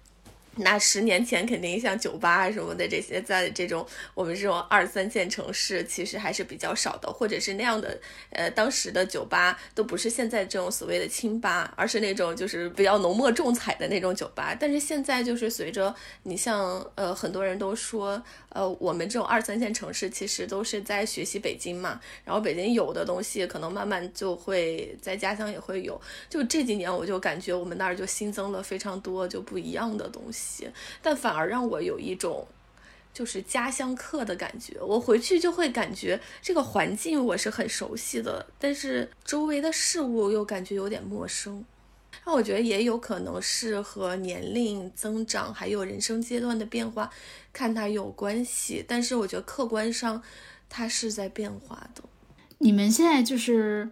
[0.61, 7.97] 那十年前肯定像酒吧什么的这些，在这种我们这种二三线城市，其实还是比较少的，或者是那样的，
[8.31, 14.55] 呃，当时的酒吧都不是现在这种所谓的清吧，而是那种就是比较浓墨重彩的那种酒吧。
[14.59, 25.99] 但是现在就是随着你像呃很多人都说，呃，我们这种二三线城市其实都是在学习北京嘛，然后北京有的东西可能慢慢就会在家乡也会有。
[26.29, 30.48] 就这几年我就感觉我们那儿就新增了非常多就不一样的东西。
[31.01, 32.47] 但反而让我有一种
[33.13, 34.77] 就是家乡客的感觉。
[34.81, 41.63] 我回去就会感觉这个环境我是很熟悉的，但是周围的事物又感觉有点陌生。
[42.25, 47.09] 那我觉得也有可能是和年龄增长还有人生阶段的变化
[47.53, 48.83] 看它有关系。
[48.87, 50.21] 但是我觉得客观上
[50.69, 52.03] 它是在变化的。
[52.57, 53.89] 你们现在就是。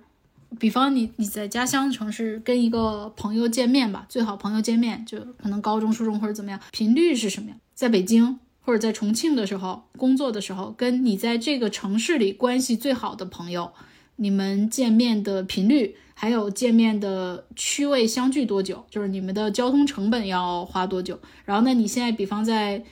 [0.60, 7.60] 比方你你在家乡城市跟一个朋友见面吧，最好朋友见面就可能高中、初中或者怎么样，频率是什么样？
[7.76, 13.72] 在北京或者在重庆的时候工作的时候，跟你在这个城市里关系最好的朋友，
[14.16, 18.86] 你们见面的频率，还有见面的区位相距多久？
[18.90, 21.20] 就是你们的交通成本要花多久？
[21.46, 22.84] 然后那你现在比方在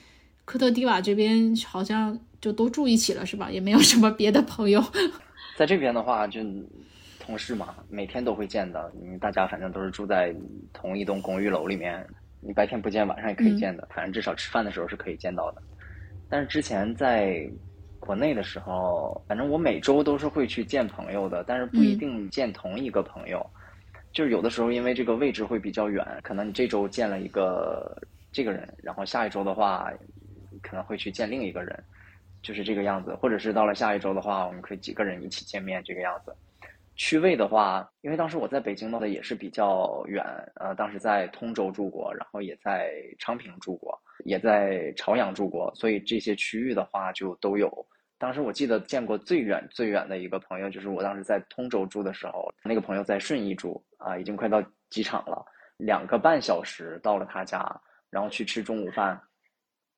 [0.44, 3.50] 科特迪瓦这边，好像就都住一起了是吧？
[3.50, 4.84] 也没有什么别的朋友，
[5.58, 6.40] 在这边的话就。
[7.26, 8.92] 同事嘛，每天都会见的。
[8.94, 10.32] 你大家反正都是住在
[10.72, 12.06] 同一栋公寓楼里面，
[12.40, 13.86] 你白天不见，晚上也可以见的。
[13.92, 15.60] 反正至少吃饭的时候是可以见到的。
[16.28, 17.44] 但是之前在
[17.98, 23.44] 国内的时候，反正我每周都是会去见朋友的，但是不一定见同一个朋友。
[24.12, 28.00] 就是有的时候因为这个位置会比较远，可能你这周见了一个
[28.30, 29.92] 这个人，然后下一周的话
[30.62, 31.84] 可能会去见另一个人，
[32.40, 33.16] 就是这个样子。
[33.16, 36.32] 或者是到了下一周的话，我们可以几个人一起见面，这个样子。
[36.96, 40.24] 区位的话，因为当时我在北京的也是比较远，
[40.56, 47.70] 呃，当时在通州住过，然后也在昌平住过，也在朝阳住过，所以这些区域的话就都有。
[48.18, 55.44] 当时我记得见过最远最远的一个朋友，就是我当时在通州住的时候，那个朋友在顺义住，啊，已经快到机场了，
[55.76, 57.78] 两个半小时到了他家，
[58.08, 59.20] 然后去吃中午饭，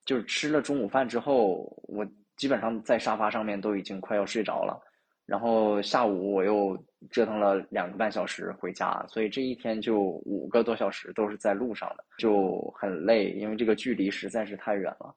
[0.04, 2.04] 就是吃了中午饭之后，我
[2.36, 4.76] 基本上在沙发上面都已经快要睡着了。
[5.24, 6.76] 然后下午我又
[7.10, 15.14] 折腾了两个半小时回家，所以这一天就五个多小时都是在路上的，就很累，因为这个距离实在是太远了。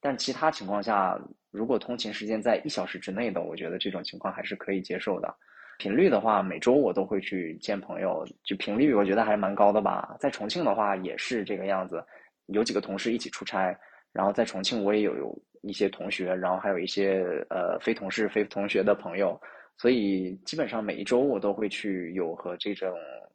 [0.00, 1.18] 但其他情况下，
[1.50, 5.34] 如果通勤时间在一小时之内的，我觉得这种情况还是可以接受的。
[5.78, 10.16] 频率的话，每周我都会去见朋友，就频率我觉得还是蛮高的吧。
[10.20, 12.04] 在重庆的话也是这个样子，
[12.46, 13.76] 有几个同事一起出差，
[14.12, 15.42] 然后在重庆我也有有。
[15.62, 19.40] 一些同学，然后还有一些呃非同事、非同学的朋友，
[19.78, 22.90] 所以基本上每一周我都会去有和这种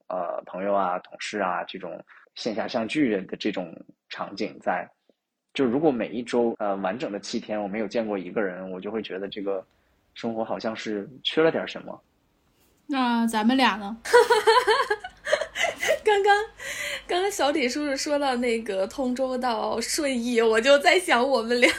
[0.07, 2.03] 呃朋友啊、同事啊这种
[2.35, 3.75] 线下相聚的这种
[4.09, 4.87] 场景在。
[5.53, 9.65] 就如果每一周呃完整的七天我没有见过一个人，我就会觉得这个
[10.13, 12.01] 生活好像是缺了点什么。
[12.87, 13.97] 那咱们俩呢？
[16.03, 16.35] 刚刚，
[17.11, 21.69] 刚刚小李叔叔说到那个通州到顺义，我就在想我们俩，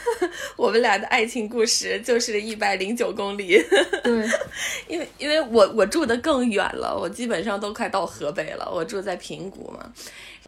[0.56, 3.58] 我们俩的爱情故事就是一百零九公里。
[4.04, 4.28] 对，
[4.86, 9.90] 因为因为我我住的更远了，我基本上都快到河北了，我住在平谷嘛，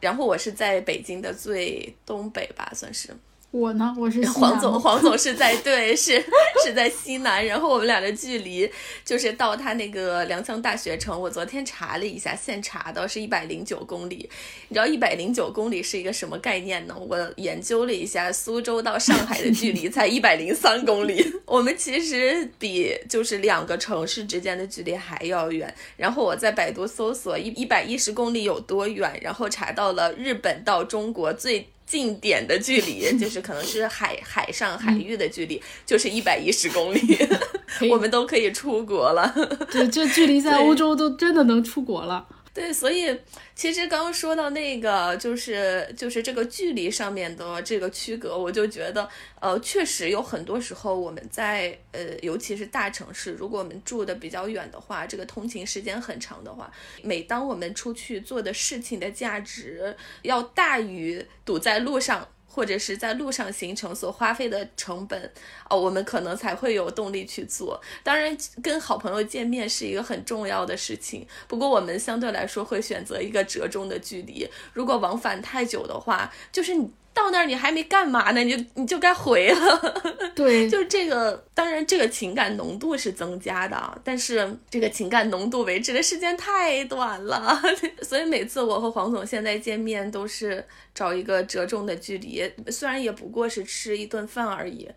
[0.02, 3.08] 然后我是在北京的最东北吧，算是。
[3.54, 6.20] 我呢，我是黄总，黄总是在 对，是
[6.64, 8.68] 是在西南，然后我们俩的距离
[9.04, 14.28] 就是到他那个良乡大学城，我昨天查了一下，现查的是一百零九公里。
[14.66, 16.96] 你知道一百零九公里是一个什么概念呢？
[16.98, 25.72] 我研究了一下，苏州到上海的距离 才一百零三公里，我们其实比就是两个城市之间的距离还要远。
[25.96, 31.68] 然后我在百度搜索一一百一十公里有多远，然后查到了日本到中国最。
[31.86, 37.00] 近点的距离 就是可能是海海上海域的距离， 就是一百一十公里，
[37.90, 39.32] 我们都可以出国了。
[39.70, 42.26] 对，这距离在欧洲都真的能出国了。
[42.54, 43.18] 对，所以
[43.56, 49.08] 其实刚刚说到那个，就是就是这个距离上面的这个区隔，我就觉得，
[49.40, 56.72] 呃，确实有很多时候我们在呃，尤其是大城市，如果我们住的比较远的话，这个通勤时间很长的话，
[57.02, 62.28] 每当我们出去做的事情的价值要大于堵在路上。
[62.54, 65.32] 或者是在路上行程所花费的成本，
[65.68, 67.80] 哦，我们可能才会有动力去做。
[68.04, 74.48] 当然，跟好朋友见面是一个很重要的事情，不过我们相对来说会选择一个折中的距离。
[74.72, 76.88] 如果往返太久的话，就是你。
[77.14, 80.02] 到那儿你还没干嘛呢，你就你就该回了。
[80.34, 81.42] 对，就是这个。
[81.54, 87.56] 当然，这个情感浓度是增加的，但是这个情感浓度维持的时间太短了。
[88.02, 90.62] 所以每次我和黄总现在见面都是
[90.92, 92.42] 找一个折中的距离，
[92.72, 94.90] 虽然也不过是吃一顿饭而已，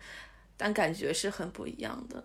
[0.56, 2.22] 但感觉是很不一样的。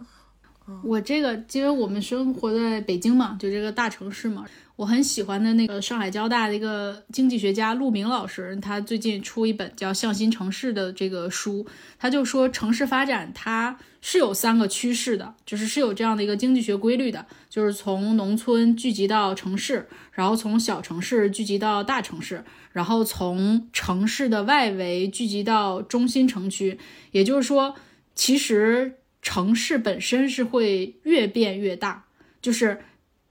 [0.83, 4.43] 我这个，因为我们生活在北京嘛，就这个大城市嘛。
[4.75, 11.65] 我很喜欢的那个上海交大的一个经济学家陆明老师，他最近出一本叫《向心城市》的这个书，
[11.99, 26.79] 他就说城市发展它是有三个趋势的，就是是有这样的一个经济学规律的，就是从农村聚集到城市，然后从小城市聚集到大城市，然后从城市的外围聚集到中心城区。
[27.11, 27.75] 也就是说，
[28.15, 32.05] 其实城市本身是会越变越大，
[32.41, 32.81] 就是。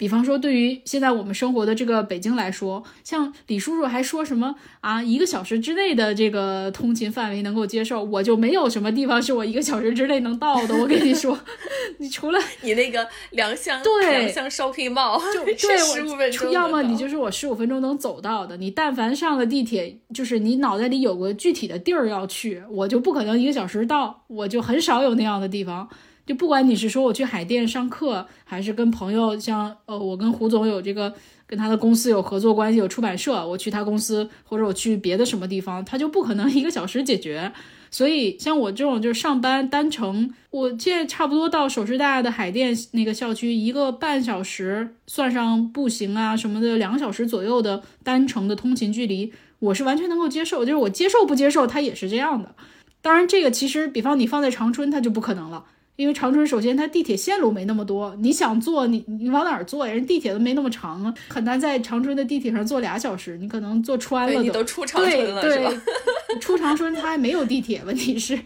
[0.03, 10.75] 比方说，对于现在我们生活的这个北京来说，像李叔叔还说什么啊，一个小时之内的这个通勤范围能够接受，我就没有什么地方是我一个小时之内能到的。
[10.75, 11.39] 我跟你说，
[11.99, 18.57] 你除了你那个良乡，对良乡 shopping mall，就对十五分钟，要么你就是我十五分钟能走到的。
[18.57, 25.89] 你但凡上了地铁，就是你脑袋里有个具体的地儿要去，我就不可能一个小时到，我就很少有那样的地方。
[26.35, 31.13] 不管你是说我去海淀上课，还是跟朋友像呃，我跟胡总有这个
[31.47, 37.53] 跟他的公司有合作关系，有出版社，我去他公司或者我去别的什么地方，他就不可能 一个小时解决。
[37.91, 50.65] 所以像我这种就是上班单程，我现在差不多到首师大的海淀那个校区，一个半小时算上步行啊什么的，两个小时左右的单程的通勤距离，我是完全能够接受。
[50.65, 52.55] 就是我接受不接受，它也是这样的。
[53.03, 55.65] 当然，这个其实比方你放在长春，它就不可能了。
[56.03, 59.95] 因为长春首先它地铁线路没那么多，你想坐你你往哪儿坐呀？
[59.95, 63.39] 人地铁都没那么长啊，很难在长春的地铁上坐俩小时。
[63.39, 65.73] 你可能坐穿了，你都出长春了是吧？
[66.43, 68.37] 出长春它还没有地铁，问题是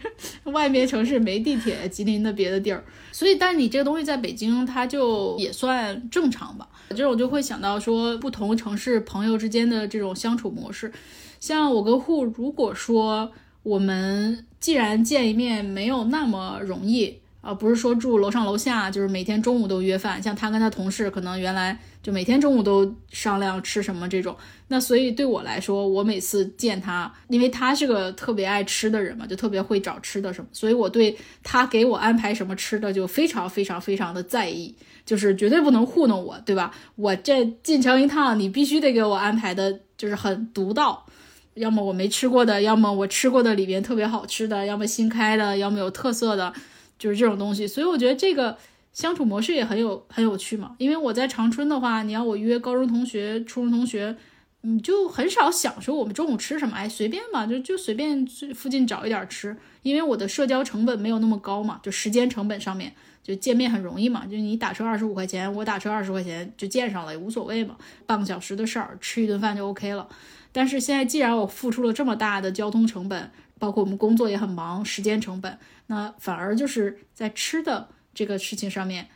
[0.43, 2.83] 外面城市没地铁，吉林的别的地儿。
[3.11, 6.69] 所以，但你这个东西在北京，它就也算正常吧。
[6.89, 10.93] 这种就会想到说，不同城市朋友之间的这种相处模式。
[11.39, 13.31] 像我跟户，如果说
[13.63, 17.17] 我们既然见一面没有那么容易。
[17.47, 20.21] 啊，不是说住楼上楼下，就是每天中午都约饭。
[20.21, 24.35] 像他跟他同事，可能原来就每天中午都商量吃什么这种。
[24.67, 34.75] 那所以对我来说，我每次见他，因为他是个特别爱吃的人嘛，就特别会找吃的什么，所以我对他给我安排什么吃的就非常非常非常的在意，
[35.05, 36.73] 就是绝对不能糊弄我，对吧？
[36.97, 41.05] 我这进城一趟，你必须得给我安排的就是很独到，
[41.53, 46.51] 要么我没吃过的，要么我吃过的里边特别好吃的，要么新开的，要么有特色的。
[46.97, 48.57] 就是这种东西，所以我觉得这个
[48.93, 50.75] 相处模式也很有很有趣嘛。
[50.77, 54.15] 因为我在长春的话，你要我约高中同学、初中同学，
[54.61, 58.25] 你，就很少想说我们中午吃什么，哎，随便嘛，就就随便
[58.55, 59.55] 附近找一点吃。
[59.83, 62.91] 因为我的社交成本没有那么高嘛，就时间成本上面，
[63.23, 70.07] 就见面很容易嘛，就你打车二十五块钱，我打车二十块钱就见上了，也无所谓嘛，半个小时的事儿，吃一顿饭就 OK 了。
[70.51, 75.57] 但是现在既然我付出了这么大的交通成本，包括我们工作也很忙，时间成本，
[75.87, 79.07] 那反而就是在吃的这个事情上面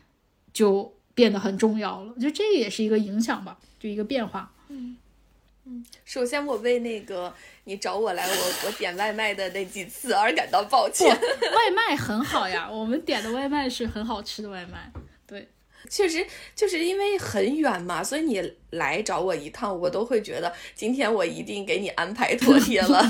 [0.51, 2.13] 就变得很重要了。
[2.15, 4.51] 我觉得这个也是一个影响吧，就一个变化。
[4.69, 4.97] 嗯
[5.65, 7.31] 嗯，首先我为那个
[7.65, 11.07] 你找我来我我点外卖的那几次而感到抱歉。
[11.07, 14.91] 外卖很好呀，我们点的外卖是很好吃的外卖。
[15.97, 16.01] 对。
[16.01, 18.41] 确实，就是因为很远嘛，所以你
[18.71, 23.05] 来找我一趟，我都会觉得今天我一定给你安排妥 帖了。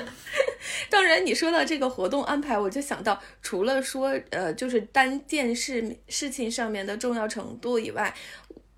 [0.88, 8.14] 当然，你说到这个活动安排，我就想到，除了说呃，就是单件事事情上面的重要程度以外，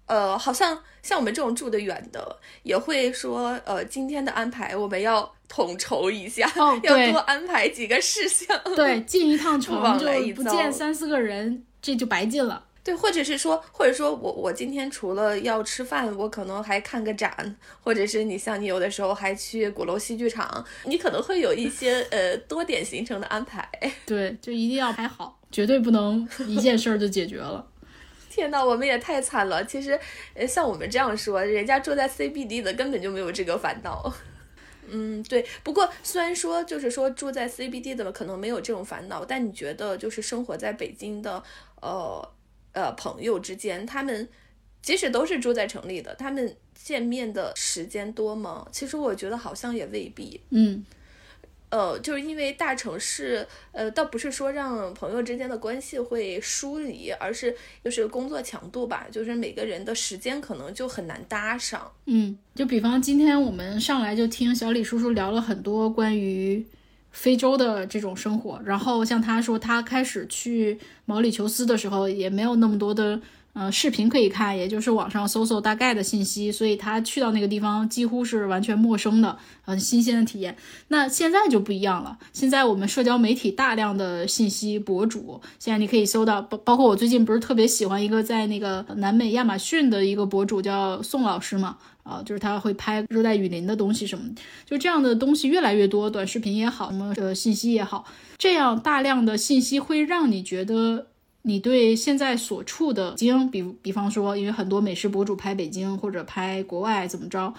[0.06, 6.50] 呃，好像像我们这种住得远的，也会说，呃，今天的安排我们要统筹一下，
[6.82, 8.58] 要多安排几个事项。
[8.74, 12.68] 对，进一趟城就不见三四个人，这就白进了。
[12.84, 23.68] 对，或者是说，或者说我我今天除了要吃饭，我可能还看个展，或者是你像你有的时候还去鼓楼戏剧场，你可能会有一些呃多点行程的安排。
[24.04, 27.64] 对，就一定要排好，绝对不能一件事儿就解决了。
[28.28, 29.62] 天呐，我们也太惨了。
[29.64, 29.98] 其实，
[30.34, 34.12] 呃，像我们这样说，人家住在 CBD 的根本就没有这个烦恼。
[34.88, 35.46] 嗯，对。
[35.62, 41.42] 不过虽然说就是说住在 CBD 的可能没有这种烦恼，但你觉得就是生活在北京的
[41.80, 42.26] 呃
[42.72, 44.28] 呃朋友之间，他们
[44.82, 48.66] 即使都是住在城里的，他们见面的时间多吗？
[48.72, 50.40] 其实我觉得好像也未必。
[50.50, 50.84] 嗯。
[51.70, 61.90] 呃，就是因为大城市，呃，倒不是说让朋友之间的关系会疏离，而是就是工作强度吧，就是每个人的时间可能就很难搭上。
[62.04, 66.62] 嗯，就比方今天我们上来就听小李叔叔聊了很多关于
[67.12, 73.20] 非洲的这种生活，然后像他说他开始去毛里求斯的时候，也没有那么多的。
[73.54, 80.56] 呃，视频可以看，也就是网上搜搜大概的信息，所以他去到那个地方几乎是完全陌生的，很新鲜的体验。
[80.88, 94.24] 那现在就不一样了，现在我们社交媒体大量的信息博主，现在你可以搜到，包包括我最近不是特别喜欢一个在那个南美亚马逊的一个博主叫宋老师嘛，啊，就是他会拍热带雨林的东西什么，
[94.64, 98.04] 就这样的东西越来越多，短视频也好，什么呃信息也好，
[98.38, 101.08] 这样大量的信息会让你觉得。
[101.44, 107.52] 你对现在所处的京，比比方说，因为很多美食博主拍北京或者拍国外怎么着，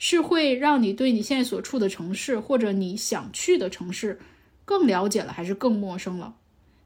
[0.00, 4.18] 是会让你对你现在所处的城市或者你想去的城市
[4.64, 6.34] 更了解了，还是更陌生了？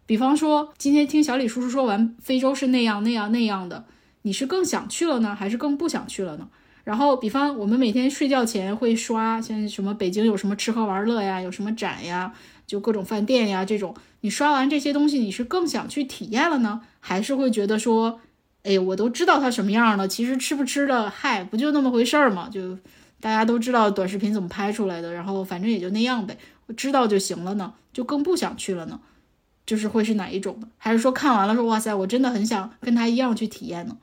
[0.05, 3.87] 比方说，今天听小李叔叔说完非洲是那样那样那样的，
[4.21, 6.51] 你是更想去了呢，还是更不想去了呢？
[6.85, 12.33] 然后，比方我们每天睡觉前会刷，像什么北京有什么吃喝玩乐呀，有什么展呀。
[12.67, 18.21] 就各种饭店呀，这种你刷完这些东西，你是更想去体验了呢，还是会觉得说，
[18.63, 22.49] 哎，我都知道它什么样了，其实吃不吃的，嗨，不就那么回事儿嘛？
[22.49, 22.79] 就
[23.21, 29.01] 大家都知道短视频怎么拍出来的，然后反正也就那样呗，我知道就行了呢，就更不想去了呢。
[29.67, 30.69] 就是会是哪一种的？
[30.79, 33.97] 还是说看完了说，哇塞，我真的很想跟他一样去体验呢？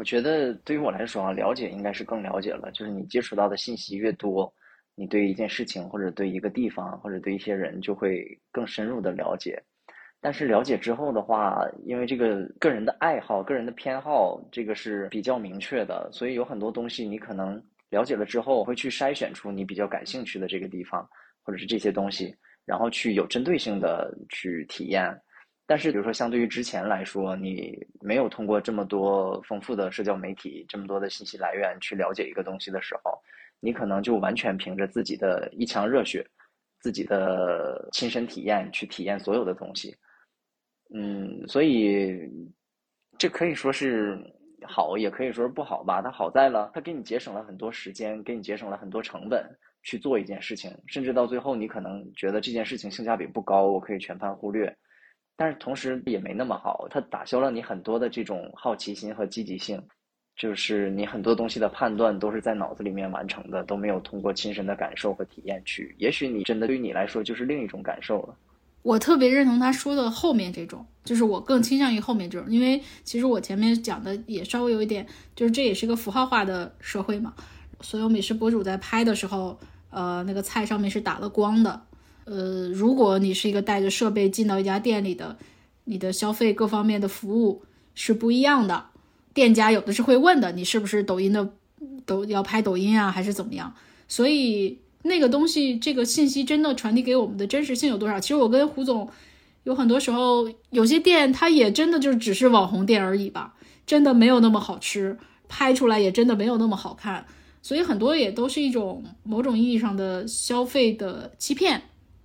[0.00, 4.50] 我觉得对于我来说啊，了解应该是更了解了，就是你接触到的信息越多。
[4.94, 9.62] 你对一件事情，或者对一个地方，或者对一些人，就会更深入的了解。
[10.18, 21.06] 但是了解之后的话，因为这个个人的爱好、个人的偏好，这个是比较明确的，所以有很多东西你可能了解了之后，会去筛选出你比较感兴趣的这个地方，
[21.42, 25.14] 或者是这些东西，然后去有针对性的去体验。
[25.70, 33.16] 但是，比如说，相对于之前来说，你没有通过这么多丰富的社交媒体、这么多的信息来源去了解一个东西的时候。
[33.60, 36.26] 你可能就完全凭着自己的一腔热血，
[36.80, 39.96] 自己的亲身体验去体验所有的东西，
[40.92, 42.18] 嗯，所以
[43.16, 44.18] 这可以说是
[44.66, 46.02] 好，也可以说是不好吧。
[46.02, 49.48] 它好在了，它给你节省了很多时间，给你节省了很多成本
[49.84, 54.76] 去做一件事情，甚至到最后你可能觉得这件事情性价比不高，我可以全盘忽略。
[55.40, 59.82] 但是同时也没那么好，它打消了你很多的这种好奇心和积极性。
[60.36, 65.94] 就是你很多东西的判断都是在脑子里面完成的，都没有通过亲身的感受和体验去。
[65.96, 68.36] 也许你真的对于你来说就是另一种感受了。
[68.82, 77.32] 我特别认同他说的后面这种，就是我更倾向于后面这种，因为其实我前面讲的也稍微有一点，就是这也是个符号化的社会嘛。
[77.80, 79.58] 所有美食博主在拍的时候，
[79.88, 81.80] 呃，那个菜上面是打了光的。
[82.30, 85.36] 呃，如果你是一个带着设备进到一家店里的，
[85.82, 87.64] 你的消费各方面的服务
[87.96, 88.84] 是不一样的。
[89.34, 91.50] 店家有的是会问的，你是不是抖音的，
[92.06, 93.74] 抖要拍抖音啊，还是怎么样？
[94.06, 98.20] 所以那个东西，这个信息真的传递给我们的真实性有多少？
[98.20, 99.10] 其实我跟胡总
[99.64, 107.26] 有很多时候，有些店它也真的就只是网红店而已吧，真的没有那么好吃，拍出来也真的没有那么好看。
[107.60, 111.82] 所以很多也都是一种某种意义上的消费的欺骗，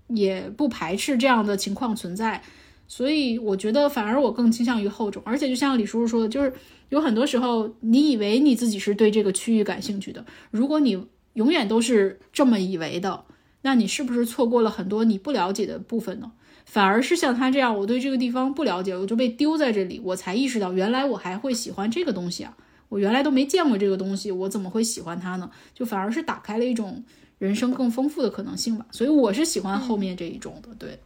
[0.07, 2.41] 也不排斥这样的情况存在。
[2.88, 6.53] 所以我觉得反而我更倾向于后种，而且就像李叔叔说的，就是。
[6.90, 13.26] 有很多时候，你以为你自己是对这个区域感兴趣的，如果你永远都是这么以为的，
[13.64, 16.34] 那你是不是错过了很多你不了解的部分呢？
[16.64, 22.56] 反而是像他这样，我对这个地方不了解，我就被丢在这里，我才意识到原来我还会喜欢这个东西啊！
[22.90, 25.49] 我原来都没见过这个东西，我怎么会喜欢它呢？
[25.73, 27.03] 就反而是打开了一种
[27.38, 28.86] 人生更丰富的可能性吧。
[28.91, 30.99] 所以我是喜欢后面这一种的，对，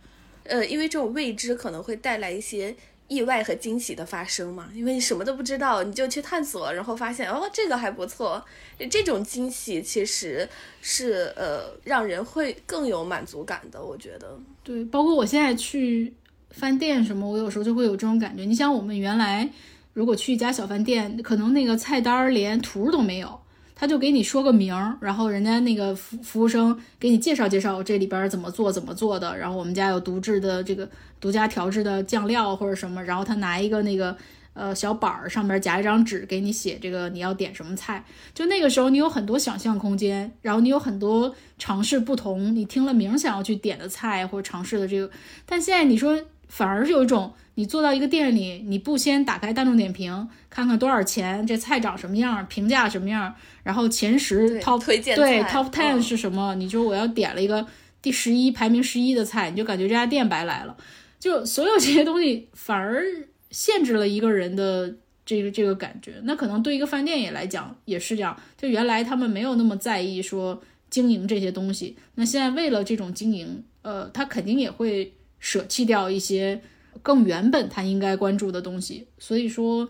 [0.43, 2.76] 呃，因为这种未知可能会带来一些。
[3.10, 8.45] 意外和惊喜的发生嘛，因为你什么都不知道，你就去探索，然后发现哦，这个还不错。
[8.91, 10.47] 这种惊喜其实
[10.80, 13.84] 是呃，让人会更有满足感的。
[13.84, 16.14] 我觉得，对，包括我现在去
[16.51, 18.43] 饭店什么，我有时候就会有这种感觉。
[18.43, 19.49] 你想，我们原来
[19.93, 23.39] 如果去一家小饭店，可能那个菜单连图都没有。
[23.80, 30.89] 他就给你说个名儿，然后人家那个服服务生给你介绍介绍这里边怎么做怎么做的，然后我们家有独制的这个
[31.22, 34.14] 独家调制的酱料或者什么，然后他拿一个那个
[34.51, 38.03] 呃小板儿，上面夹一张纸给你写这个你要点什么菜。
[38.34, 45.10] 就那个时候你有很多想象空间，然后你有很多尝试不同，你听了名想要去点的菜或者尝试的这个。
[45.45, 46.19] 但现在你说
[46.49, 56.56] 反而是有一种，你坐到一个店里，你不先打开大众点评看看多少钱，这菜长什么样，评价什么样，然后前十 top 推荐对 top ten 嗯是什么？
[56.56, 57.68] 你就我要点了一个
[58.02, 60.77] 第十一排名十一的菜，你就感觉这家店白来了。
[61.19, 63.03] 就所有这些东西反而
[63.52, 64.95] 限制了一个人的
[65.26, 66.14] 这个这个感觉。
[66.23, 75.11] 那可能对一个饭店也来讲也是这样，就原来他们没有那么在意说经营这些东西，那现在为了这种经营，呃，他肯定也会
[75.41, 76.61] 舍弃掉一些
[77.01, 79.07] 更原本他应该关注的东西。
[79.17, 79.89] 所以说。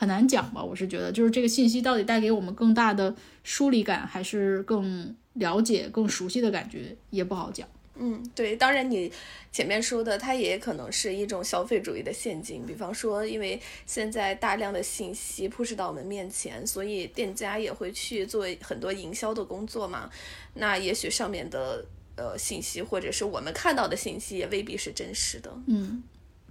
[0.00, 3.14] 很难讲吧，我是觉得，就是这个信息到底带给我们更大的
[3.44, 7.68] 疏离感，还是更了解、更熟悉的感觉，也不好讲。
[7.96, 9.12] 嗯，对，当然你
[9.52, 12.64] 前面说的，它也可能是一种消费主义的陷阱。
[12.64, 20.08] 比方说，因为现在大量的信息铺示到我们面前，所以店家也会去做很多营销的工作嘛。
[20.54, 21.84] 那也许上面的
[22.16, 25.54] 呃信息，或者是我们看到的信息，也未必是真实的。
[25.66, 26.02] 嗯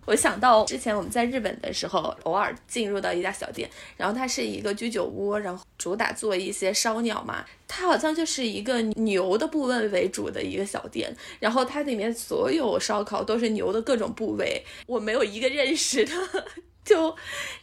[0.09, 16.11] 我想到之前我们在日本的时候，偶尔进入到一家小店，然后它是一个居酒屋，然后主打做一些烧鸟嘛，它好像就是一个牛的部位为主的一个小店，然后它里面所有烧烤都是牛的各种部位，我没有一个认识的。
[16.83, 17.15] 就，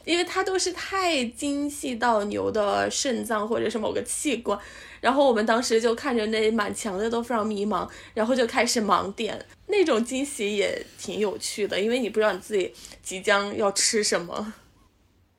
[0.04, 4.56] 因为它都是太精细到牛的肾脏或者是某个器官，
[5.00, 12.72] 然后我们当时就看着那满墙的都非常迷茫，然后就开始盲点，那种惊喜也挺有趣的，因为你不知道你自己
[13.02, 14.54] 即将要吃什么。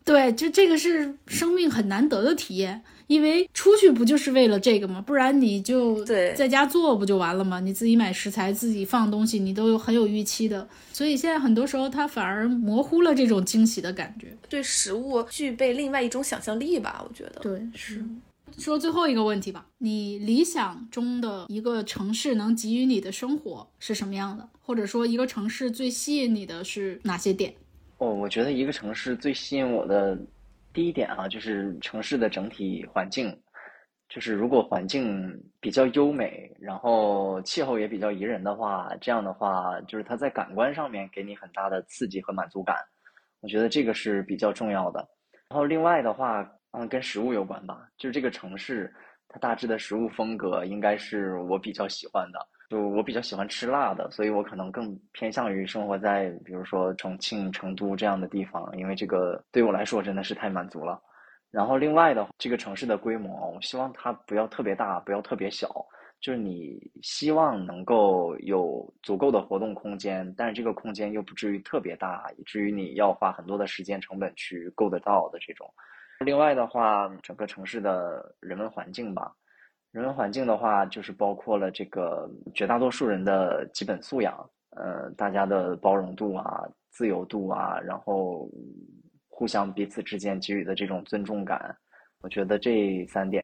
[0.03, 5.01] 对，就这个是生命很难得的体验，因为出去不就是为了这个吗？
[5.05, 7.59] 不然你就对在家做不就完了吗？
[7.59, 10.65] 你自己买食材，自己放东西，你都有很有预期的。
[10.93, 14.27] 所以现在很多时候，它反而模糊了这种惊喜的感觉。
[14.47, 17.41] 对食物具备另外一种想象力吧，我觉得。
[17.41, 18.01] 对，是。
[18.57, 24.47] 说最后一个问题吧，你理想中的一个城市能给予你的生活是什么样的？
[24.61, 27.53] 或者说，一个城市最吸引你的是哪些点？
[27.97, 30.17] 哦，我觉得一个城市最吸引我的
[30.73, 33.35] 第一点啊，就是城市的整体环境。
[34.09, 42.77] 就是如果环境比较优美，然后气候也比较宜人的话，这样的话，就是它在感官上面给你很大的刺激和满足感。
[43.41, 45.05] 我觉得这个是比较重要的。
[45.49, 48.93] 然后另外的话，嗯，跟食物有关吧，就是这个城市
[49.27, 52.39] 它大致的食物风格应该是我比较喜欢的。
[52.69, 61.01] 就我比较喜欢吃辣的，所以我可能更偏向于生活在比如说重庆、成都这样的地方，因为这个对我来说真的是太满足了。
[61.49, 65.69] 然后另外的话，这个城市的规模，我希望它不要特别大，不要特别小，
[66.19, 75.65] 就是你希望能够有足够的活动空间，但是这个空间又不至于特别大，以至于你要花很多的时间成本去够得到的这种。
[76.25, 79.33] 另外的话，整个城市的人文环境吧。
[79.91, 88.49] 人文环境的话，就是包括了这个绝大多数人的基本素养，呃，大家的包容度啊、自由度啊，然后
[89.29, 91.75] 互相彼此之间给予的这种尊重感，
[92.21, 93.43] 我觉得这三点。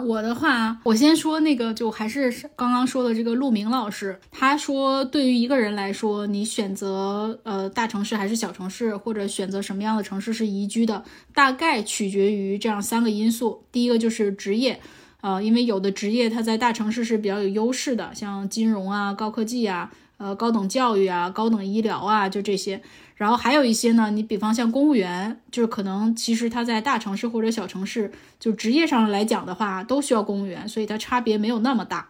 [0.00, 11.04] 我的话，我先说那个，就还是刚刚说的这个陆明老师，他说，对于一个人来说，你选择呃大城市还是小城市，或者选择什么样的城市是宜居的，
[11.34, 13.64] 大概取决于这样三个因素。
[13.70, 14.80] 第一个就是职业。
[15.20, 19.92] 呃，因为有的职业它在大城市是比较有优势的，像金融啊、高科技啊、
[20.22, 22.80] 呃高等教育啊、高等医疗啊，就这些。
[23.16, 32.06] 然后还有一些呢，你比方像公务员，就是可能其实他在大城市或者小城市，就职业上来讲的话，都需要公务员，所以它差别没有那么大。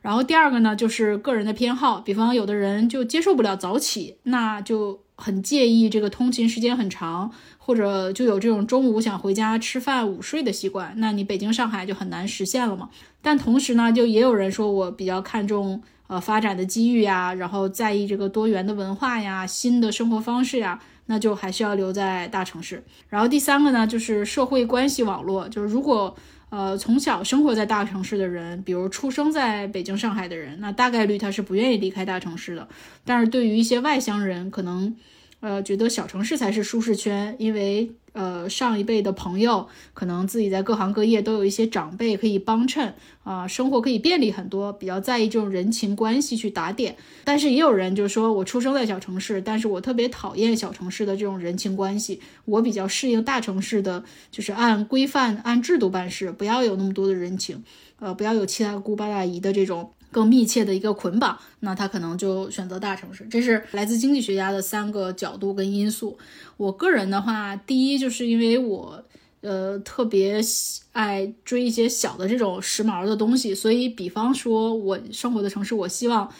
[0.00, 7.30] 然后第二个呢，就是个人的偏好，比方有的人就接受不了早起，那就很介意这个通勤时间很长。
[7.62, 12.88] 或者就有这种中午想回家吃饭午睡的习惯，那你北京、上海就很难实现了嘛。
[13.22, 15.80] 但同时呢，就也有人说我比较看重
[16.10, 22.82] 呃发展的机遇呀，然后在意这个多元的文化呀、新的生活方式呀，那就还是要留在大城市。
[23.08, 26.16] 然后第三个呢，就是社会关系网络，就是如果
[26.48, 32.66] 呃从小生活在大城市的人，比如出生在北京、上海的人，那大概率他是不愿意离开大城市的。
[33.04, 34.96] 但是对于一些外乡人，可能。
[35.40, 42.92] 呃，觉得小城市才是舒适圈，因为呃，上一辈的朋友可能自己在各行各业都有一些长辈可以帮衬
[43.22, 46.96] 啊，生活可以便利很多，比较在意这种人情关系去打点。
[47.24, 57.62] 但是也有人就说，我出生在小城市，但是我特别讨厌小城市的这种人情关系，我比较适应大城市的，就是按规范、按制度办事，不要有那么多的人情，
[58.00, 63.26] 呃，不要有七大姑八大姨的这种更密切的一个捆绑，那他可能就选择大城市。
[63.30, 66.18] 这是来自经济学家的三个角度跟因素。
[66.56, 69.04] 我个人的话，第一就是因为我
[69.40, 70.40] 呃特别
[70.92, 76.32] 爱追一些小的这种时髦的东西，所以比方说我生活的城市，我希望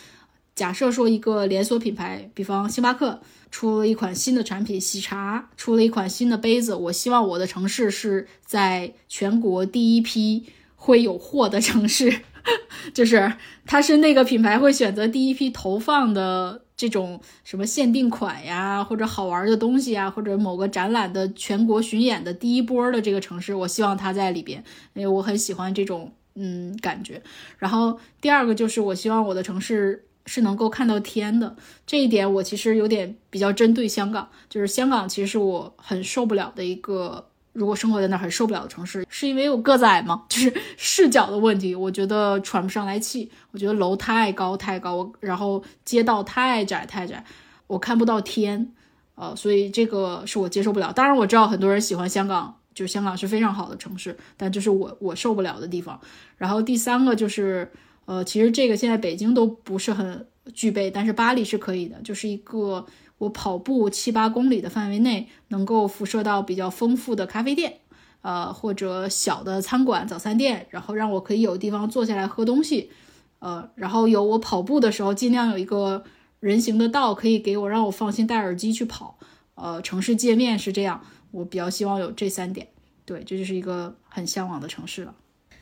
[0.54, 3.20] 假设说一个连锁品牌，比方星巴克。
[3.52, 6.72] 出了一款新的产品，喜茶出了一款新的杯子。
[6.72, 10.44] 我希望我的城市是在全国第一批
[10.76, 12.20] 会有货的城市，
[12.94, 13.32] 就是
[13.66, 24.62] 它是那个品牌会选择第一批投放的这种什么限定款呀，或者好玩的东西啊，或者某个展览的全国巡演的第一波的这个城市，我希望它在里边，
[24.94, 27.22] 因为我很喜欢这种嗯感觉。
[27.58, 30.06] 然后第二个就是我希望我的城市。
[30.26, 31.56] 是能够看到天的
[31.86, 40.24] 这一点，我其实有点比较针对香港，就是香港其实是我很受不了的一个，如果生活在那很受不了的城市，是因为我个子矮吗？
[40.28, 47.24] 就是视角的问题，我觉得喘不上来气，我觉得楼太高太高，然后街道太窄太窄，
[47.66, 48.72] 我看不到天，
[49.14, 50.92] 呃，所以这个是我接受不了。
[50.92, 56.00] 当然我知道很多人喜欢香港，就香港是非常好的城市，但这是我我受不了的地方。
[56.36, 57.70] 然后第三个就是。
[58.06, 62.84] 呃，其实这个现在北京都不是很具备，但是巴黎是可以的，就是一个
[63.20, 67.80] 我跑步七八公里的范围内能够辐射到比较丰富的咖啡店，
[68.22, 72.90] 呃，或者小的餐馆、早餐店，然后让我可以有地方坐下来喝东西，
[73.40, 76.02] 呃，然后有我跑步的时候尽量有一个
[76.40, 79.18] 人行的道可以给我让我放心戴耳机去跑，
[79.54, 82.68] 呃，城市界面是这样，我比较希望有这三点，
[83.04, 85.14] 对，这就是一个很向往的城市了。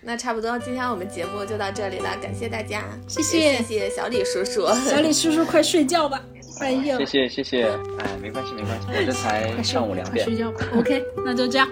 [0.03, 6.23] 那差不多，今天我们节目就到这里了，感谢大家，谢谢谢谢小李叔叔，小李叔叔快睡觉吧，
[6.61, 6.99] 半夜了。
[6.99, 7.67] 谢谢谢谢，
[7.99, 10.25] 哎，没关系没关系，我这才上午两点。
[10.25, 11.69] 睡觉吧，OK， 那就这样，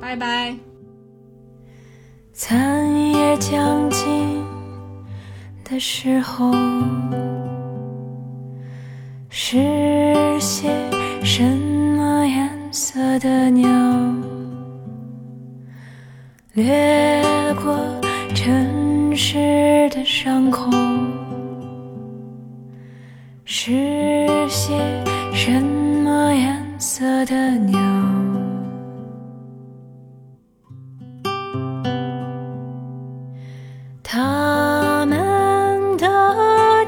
[0.00, 0.54] 拜拜。
[2.32, 4.44] 残夜将近
[5.64, 6.52] 的时候，
[9.30, 9.56] 是
[10.38, 10.68] 些
[11.24, 13.68] 什么颜色的鸟？
[16.52, 17.22] 掠
[17.62, 17.74] 过
[18.34, 20.70] 城市的上空，
[23.48, 23.70] 是
[24.48, 24.76] 些
[25.32, 27.78] 什么颜色的鸟？
[34.02, 36.06] 它们的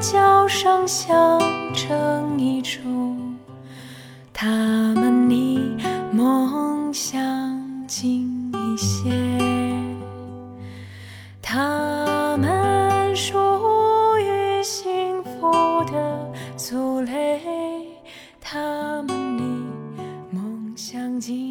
[0.00, 1.40] 叫声响
[1.72, 3.36] 成一种，
[4.32, 5.60] 它们离
[6.10, 7.16] 梦想
[7.86, 9.08] 近一些。
[11.40, 11.87] 它。
[16.68, 17.86] 阻雷，
[18.38, 19.42] 他们离
[20.30, 21.47] 梦想近。